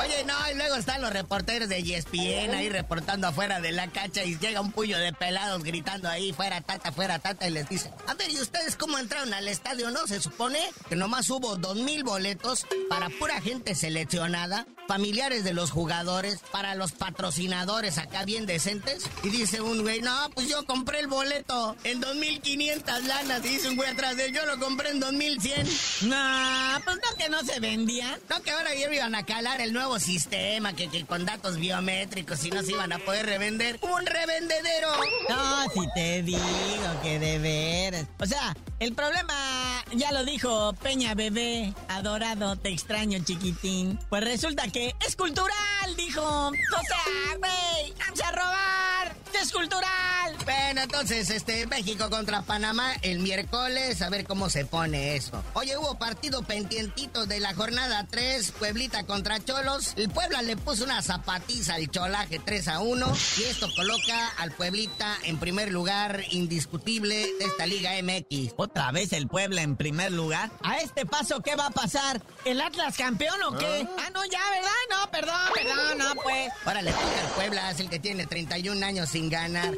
Oye, 0.00 0.24
no, 0.24 0.34
y 0.50 0.54
luego 0.54 0.76
están 0.76 1.00
los 1.02 1.12
reporteros 1.12 1.68
de 1.68 1.78
ESPN 1.78 2.54
ahí 2.54 2.68
reportando 2.68 3.28
afuera 3.28 3.60
de 3.60 3.72
la 3.72 3.88
cancha 3.88 4.24
y 4.24 4.38
llega 4.38 4.60
un 4.60 4.72
puño 4.72 4.98
de 4.98 5.12
pelados 5.12 5.62
gritando 5.62 6.08
ahí, 6.08 6.32
fuera 6.32 6.60
tata, 6.60 6.92
fuera 6.92 7.18
tata, 7.18 7.46
y 7.46 7.50
les 7.50 7.68
dice, 7.68 7.90
a 8.06 8.14
ver, 8.14 8.30
¿y 8.30 8.40
ustedes 8.40 8.76
cómo 8.76 8.98
entraron 8.98 9.32
al 9.34 9.48
estadio, 9.48 9.90
no? 9.90 10.06
Se 10.06 10.20
supone 10.20 10.58
que 10.88 10.96
nomás 10.96 11.28
hubo 11.30 11.56
dos 11.56 11.76
mil 11.76 12.04
boletos 12.04 12.66
para 12.88 13.08
pura 13.10 13.40
gente 13.40 13.74
seleccionada, 13.74 14.66
familiares 14.86 15.44
de 15.44 15.54
los 15.54 15.70
jugadores, 15.70 16.40
para 16.52 16.74
los 16.74 16.92
patrocinadores 16.92 17.98
acá 17.98 18.24
bien 18.24 18.46
decentes. 18.46 19.04
Y 19.22 19.30
dice 19.30 19.60
un 19.60 19.82
güey, 19.82 20.00
no, 20.00 20.30
pues 20.34 20.48
yo 20.48 20.64
compré 20.66 21.00
el 21.00 21.06
boleto 21.06 21.76
en 21.84 22.00
2500 22.00 23.04
lanas. 23.04 23.44
Y 23.44 23.48
dice 23.48 23.68
un 23.68 23.76
güey 23.76 23.90
atrás 23.90 24.16
de 24.16 24.26
él, 24.26 24.34
yo 24.34 24.44
lo 24.46 24.58
compré 24.58 24.90
en 24.90 25.00
2100. 25.00 25.66
No, 26.02 26.80
pues 26.84 26.96
no 26.96 27.16
que 27.16 27.28
no 27.28 27.42
se 27.42 27.60
vendían. 27.60 28.18
No 28.28 28.42
que 28.42 28.50
ahora 28.50 28.74
ya 28.74 28.92
iban 28.92 29.14
a 29.14 29.24
el 29.40 29.72
nuevo 29.72 29.98
sistema, 29.98 30.74
que, 30.74 31.04
con 31.06 31.24
datos 31.24 31.56
biométricos 31.56 32.44
y 32.44 32.50
no 32.50 32.62
se 32.62 32.72
iban 32.72 32.92
a 32.92 32.98
poder 32.98 33.26
revender. 33.26 33.80
¡Un 33.82 34.06
revendedero! 34.06 34.88
No, 35.28 35.64
si 35.70 35.88
te 35.92 36.22
digo 36.22 36.38
que 37.02 37.18
de. 37.18 38.06
O 38.20 38.26
sea, 38.26 38.54
el 38.78 38.94
problema, 38.94 39.34
ya 39.92 40.12
lo 40.12 40.24
dijo 40.24 40.72
Peña 40.74 41.14
Bebé, 41.14 41.74
adorado, 41.88 42.56
te 42.56 42.68
extraño 42.68 43.18
chiquitín. 43.24 43.98
Pues 44.08 44.22
resulta 44.22 44.68
que 44.68 44.94
es 45.04 45.16
cultural, 45.16 45.96
dijo. 45.96 46.22
O 46.22 46.52
sea, 46.52 47.36
güey, 47.38 47.92
vamos 47.98 48.20
a 48.20 48.30
robar. 48.30 49.23
Es 49.40 49.52
cultural. 49.52 50.36
Bueno, 50.44 50.82
entonces, 50.82 51.28
este, 51.30 51.66
México 51.66 52.08
contra 52.08 52.42
Panamá 52.42 52.92
el 53.02 53.18
miércoles, 53.18 54.00
a 54.02 54.08
ver 54.08 54.24
cómo 54.24 54.48
se 54.48 54.64
pone 54.64 55.16
eso. 55.16 55.42
Oye, 55.54 55.76
hubo 55.76 55.98
partido 55.98 56.42
pendientito 56.42 57.26
de 57.26 57.40
la 57.40 57.54
jornada 57.54 58.06
3, 58.10 58.52
Pueblita 58.52 59.04
contra 59.04 59.42
Cholos. 59.44 59.94
El 59.96 60.10
Puebla 60.10 60.42
le 60.42 60.56
puso 60.56 60.84
una 60.84 61.02
zapatiza 61.02 61.74
al 61.74 61.90
Cholaje 61.90 62.38
3 62.38 62.68
a 62.68 62.80
1 62.80 63.16
y 63.38 63.42
esto 63.44 63.68
coloca 63.74 64.28
al 64.38 64.52
Pueblita 64.52 65.16
en 65.24 65.38
primer 65.38 65.72
lugar 65.72 66.22
indiscutible 66.30 67.14
de 67.38 67.44
esta 67.44 67.66
Liga 67.66 67.90
MX. 68.02 68.54
¿Otra 68.56 68.92
vez 68.92 69.12
el 69.12 69.28
Puebla 69.28 69.62
en 69.62 69.76
primer 69.76 70.12
lugar? 70.12 70.50
¿A 70.62 70.78
este 70.78 71.06
paso 71.06 71.40
qué 71.40 71.56
va 71.56 71.66
a 71.66 71.70
pasar? 71.70 72.22
¿El 72.44 72.60
Atlas 72.60 72.96
campeón 72.96 73.42
o 73.42 73.58
qué? 73.58 73.86
Ah, 73.98 74.10
no, 74.12 74.24
ya, 74.24 74.40
¿verdad? 74.50 74.70
No, 74.90 75.10
perdón, 75.10 75.40
perdón, 75.54 75.98
no, 75.98 76.22
pues. 76.22 76.52
Ahora 76.64 76.82
le 76.82 76.92
toca 76.92 77.20
al 77.20 77.32
Puebla, 77.34 77.70
es 77.70 77.80
el 77.80 77.90
que 77.90 77.98
tiene 77.98 78.26
31 78.26 78.84
años 78.84 79.10
sin 79.10 79.23
ganar. 79.30 79.74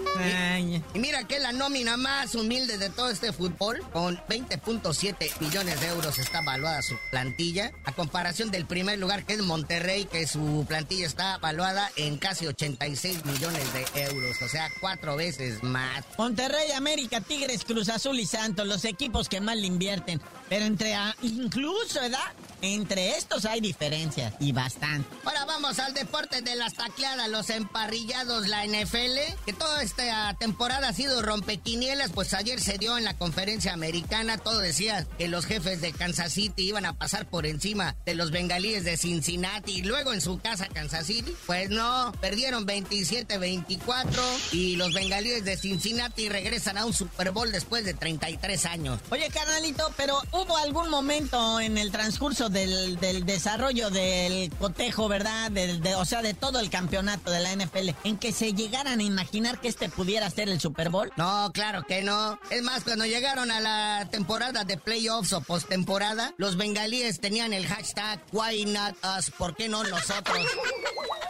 Y, 0.58 0.82
y 0.94 0.98
mira 0.98 1.24
que 1.24 1.38
la 1.38 1.52
nómina 1.52 1.96
más 1.96 2.34
humilde 2.34 2.78
de 2.78 2.90
todo 2.90 3.10
este 3.10 3.32
fútbol, 3.32 3.80
con 3.92 4.16
20.7 4.28 5.40
millones 5.40 5.80
de 5.80 5.86
euros 5.88 6.18
está 6.18 6.40
evaluada 6.40 6.82
su 6.82 6.96
plantilla, 7.10 7.72
a 7.84 7.92
comparación 7.92 8.50
del 8.50 8.66
primer 8.66 8.98
lugar 8.98 9.24
que 9.24 9.34
es 9.34 9.42
Monterrey, 9.42 10.06
que 10.06 10.26
su 10.26 10.64
plantilla 10.68 11.06
está 11.06 11.36
evaluada 11.36 11.90
en 11.96 12.18
casi 12.18 12.46
86 12.46 13.24
millones 13.24 13.64
de 13.72 14.02
euros, 14.04 14.40
o 14.42 14.48
sea, 14.48 14.68
cuatro 14.80 15.16
veces 15.16 15.62
más. 15.62 16.04
Monterrey, 16.18 16.72
América, 16.72 17.20
Tigres, 17.20 17.64
Cruz 17.64 17.88
Azul 17.88 18.18
y 18.18 18.26
Santos, 18.26 18.66
los 18.66 18.84
equipos 18.84 19.28
que 19.28 19.40
más 19.40 19.56
le 19.56 19.66
invierten. 19.66 20.20
Pero 20.48 20.64
entre, 20.64 20.94
a- 20.94 21.14
incluso, 21.22 22.00
¿verdad? 22.00 22.20
Entre 22.62 23.16
estos 23.16 23.44
hay 23.44 23.60
diferencias 23.60 24.34
y 24.40 24.52
bastante. 24.52 25.08
Ahora 25.24 25.44
vamos 25.44 25.78
al 25.78 25.92
deporte 25.92 26.40
de 26.42 26.54
las 26.56 26.74
tacleadas, 26.74 27.28
los 27.28 27.50
emparrillados, 27.50 28.46
la 28.48 28.64
NFL, 28.64 29.18
que 29.44 29.52
toda 29.52 29.82
esta 29.82 30.34
temporada 30.38 30.88
ha 30.88 30.92
sido 30.92 31.22
rompequinielas, 31.22 32.10
pues 32.12 32.34
ayer 32.34 32.60
se 32.60 32.78
dio 32.78 32.96
en 32.98 33.04
la 33.04 33.16
conferencia 33.16 33.72
americana, 33.72 34.38
todo 34.38 34.58
decía 34.58 35.06
que 35.18 35.28
los 35.28 35.44
jefes 35.46 35.80
de 35.80 35.92
Kansas 35.92 36.32
City 36.32 36.68
iban 36.68 36.86
a 36.86 36.94
pasar 36.94 37.26
por 37.28 37.46
encima 37.46 37.96
de 38.06 38.14
los 38.14 38.30
bengalíes 38.30 38.84
de 38.84 38.96
Cincinnati 38.96 39.72
y 39.78 39.82
luego 39.82 40.12
en 40.12 40.20
su 40.20 40.38
casa 40.38 40.68
Kansas 40.68 41.06
City, 41.06 41.34
pues 41.46 41.70
no, 41.70 42.12
perdieron 42.20 42.66
27-24 42.66 44.06
y 44.52 44.76
los 44.76 44.92
bengalíes 44.94 45.44
de 45.44 45.56
Cincinnati 45.56 46.28
regresan 46.28 46.78
a 46.78 46.84
un 46.86 46.92
Super 46.92 47.30
Bowl 47.30 47.50
después 47.52 47.84
de 47.84 47.94
33 47.94 48.66
años. 48.66 49.00
Oye, 49.10 49.28
carnalito, 49.30 49.92
pero 49.96 50.20
hubo 50.32 50.56
algún 50.58 50.88
momento 50.90 51.60
en 51.60 51.78
el 51.78 51.90
transcurso 51.92 52.48
del, 52.48 52.98
del 53.00 53.24
desarrollo 53.26 53.90
del 53.90 54.50
cotejo, 54.58 55.08
¿verdad? 55.08 55.50
Del- 55.50 55.80
de- 55.82 55.94
o 55.94 56.04
sea, 56.04 56.22
de 56.22 56.34
todo 56.34 56.60
el 56.60 56.70
campeonato 56.70 57.30
de 57.30 57.40
la 57.40 57.52
NFL, 57.52 57.90
en 58.04 58.16
que 58.16 58.32
se 58.32 58.52
llegaran 58.52 59.00
a 59.00 59.02
imaginar 59.02 59.25
que 59.60 59.68
este 59.68 59.88
pudiera 59.88 60.30
ser 60.30 60.48
el 60.48 60.60
Super 60.60 60.88
Bowl. 60.88 61.12
No, 61.16 61.50
claro 61.52 61.82
que 61.82 62.02
no. 62.02 62.38
Es 62.50 62.62
más, 62.62 62.84
cuando 62.84 63.06
llegaron 63.06 63.50
a 63.50 63.60
la 63.60 64.08
temporada 64.10 64.64
de 64.64 64.76
playoffs 64.76 65.32
o 65.32 65.40
postemporada, 65.40 66.34
los 66.36 66.56
bengalíes 66.56 67.20
tenían 67.20 67.52
el 67.52 67.66
hashtag 67.66 68.20
Why 68.32 68.64
not 68.66 68.96
us? 69.18 69.30
¿Por 69.30 69.54
qué 69.54 69.68
no 69.68 69.84
nosotros? 69.84 70.46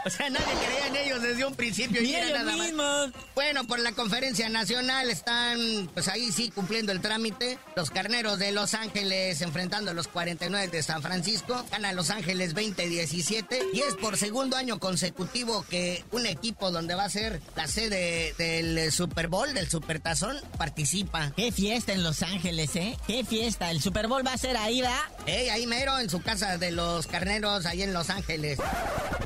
O 0.06 0.10
sea, 0.10 0.30
nadie 0.30 0.46
creía 0.64 0.86
en 0.86 0.96
ellos 0.96 1.20
desde 1.20 1.44
un 1.44 1.56
principio. 1.56 2.00
Ni 2.00 2.10
y 2.10 2.14
ellos 2.14 2.30
nada 2.30 2.56
más. 2.56 3.10
Bueno, 3.34 3.64
por 3.64 3.80
la 3.80 3.90
conferencia 3.90 4.48
nacional 4.48 5.10
están, 5.10 5.90
pues 5.94 6.06
ahí 6.06 6.30
sí, 6.30 6.50
cumpliendo 6.50 6.92
el 6.92 7.00
trámite. 7.00 7.58
Los 7.74 7.90
carneros 7.90 8.38
de 8.38 8.52
Los 8.52 8.74
Ángeles 8.74 9.42
enfrentando 9.42 9.90
a 9.90 9.94
los 9.94 10.06
49 10.06 10.68
de 10.68 10.82
San 10.84 11.02
Francisco. 11.02 11.64
Gana 11.72 11.92
Los 11.92 12.10
Ángeles 12.10 12.54
20-17. 12.54 13.70
Y 13.72 13.80
es 13.80 13.96
por 13.96 14.16
segundo 14.16 14.56
año 14.56 14.78
consecutivo 14.78 15.64
que 15.68 16.04
un 16.12 16.26
equipo 16.26 16.70
donde 16.70 16.94
va 16.94 17.04
a 17.04 17.10
ser 17.10 17.42
sede 17.76 18.32
del 18.38 18.90
Super 18.90 19.28
Bowl, 19.28 19.52
del 19.52 19.68
Supertazón, 19.68 20.38
participa. 20.56 21.34
Qué 21.36 21.52
fiesta 21.52 21.92
en 21.92 22.02
Los 22.02 22.22
Ángeles, 22.22 22.74
¿eh? 22.74 22.96
Qué 23.06 23.22
fiesta. 23.22 23.70
El 23.70 23.82
Super 23.82 24.08
Bowl 24.08 24.26
va 24.26 24.32
a 24.32 24.38
ser 24.38 24.56
ahí, 24.56 24.80
¿verdad? 24.80 24.96
Ey, 25.26 25.48
ahí 25.48 25.66
mero, 25.66 25.98
en 25.98 26.08
su 26.08 26.22
casa 26.22 26.56
de 26.56 26.70
los 26.70 27.08
carneros, 27.08 27.66
ahí 27.66 27.82
en 27.82 27.92
Los 27.92 28.10
Ángeles. 28.10 28.58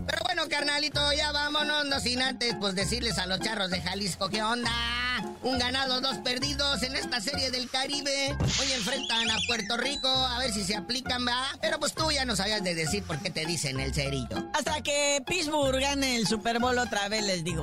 Pero 0.06 0.22
bueno, 0.24 0.48
carnalito, 0.48 1.12
ya 1.12 1.30
vámonos, 1.30 1.84
no 1.84 2.00
sin 2.00 2.22
antes, 2.22 2.54
pues 2.58 2.74
decirles 2.74 3.18
a 3.18 3.26
los 3.26 3.40
charros 3.40 3.70
de 3.70 3.82
Jalisco, 3.82 4.30
¿qué 4.30 4.42
onda? 4.42 4.70
Un 5.42 5.58
ganado, 5.58 6.00
dos 6.00 6.16
perdidos 6.18 6.82
en 6.82 6.96
esta 6.96 7.20
serie 7.20 7.50
del 7.50 7.68
Caribe. 7.68 8.34
Hoy 8.60 8.72
enfrentan 8.72 9.30
a 9.30 9.36
Puerto 9.46 9.76
Rico, 9.76 10.08
a 10.08 10.38
ver 10.38 10.52
si 10.52 10.64
se 10.64 10.74
aplican, 10.74 11.26
va. 11.26 11.46
Pero 11.60 11.78
pues 11.78 11.92
tú 11.92 12.10
ya 12.10 12.24
no 12.24 12.34
sabías 12.34 12.64
de 12.64 12.74
decir 12.74 13.02
por 13.04 13.18
qué 13.20 13.30
te 13.30 13.44
dicen 13.44 13.78
el 13.78 13.94
cerillo. 13.94 14.50
Hasta 14.54 14.80
que 14.82 15.22
Pittsburgh 15.26 15.80
gane 15.80 16.16
el 16.16 16.26
Super 16.26 16.58
Bowl 16.58 16.78
otra 16.78 17.08
vez, 17.08 17.24
les 17.24 17.44
digo. 17.44 17.62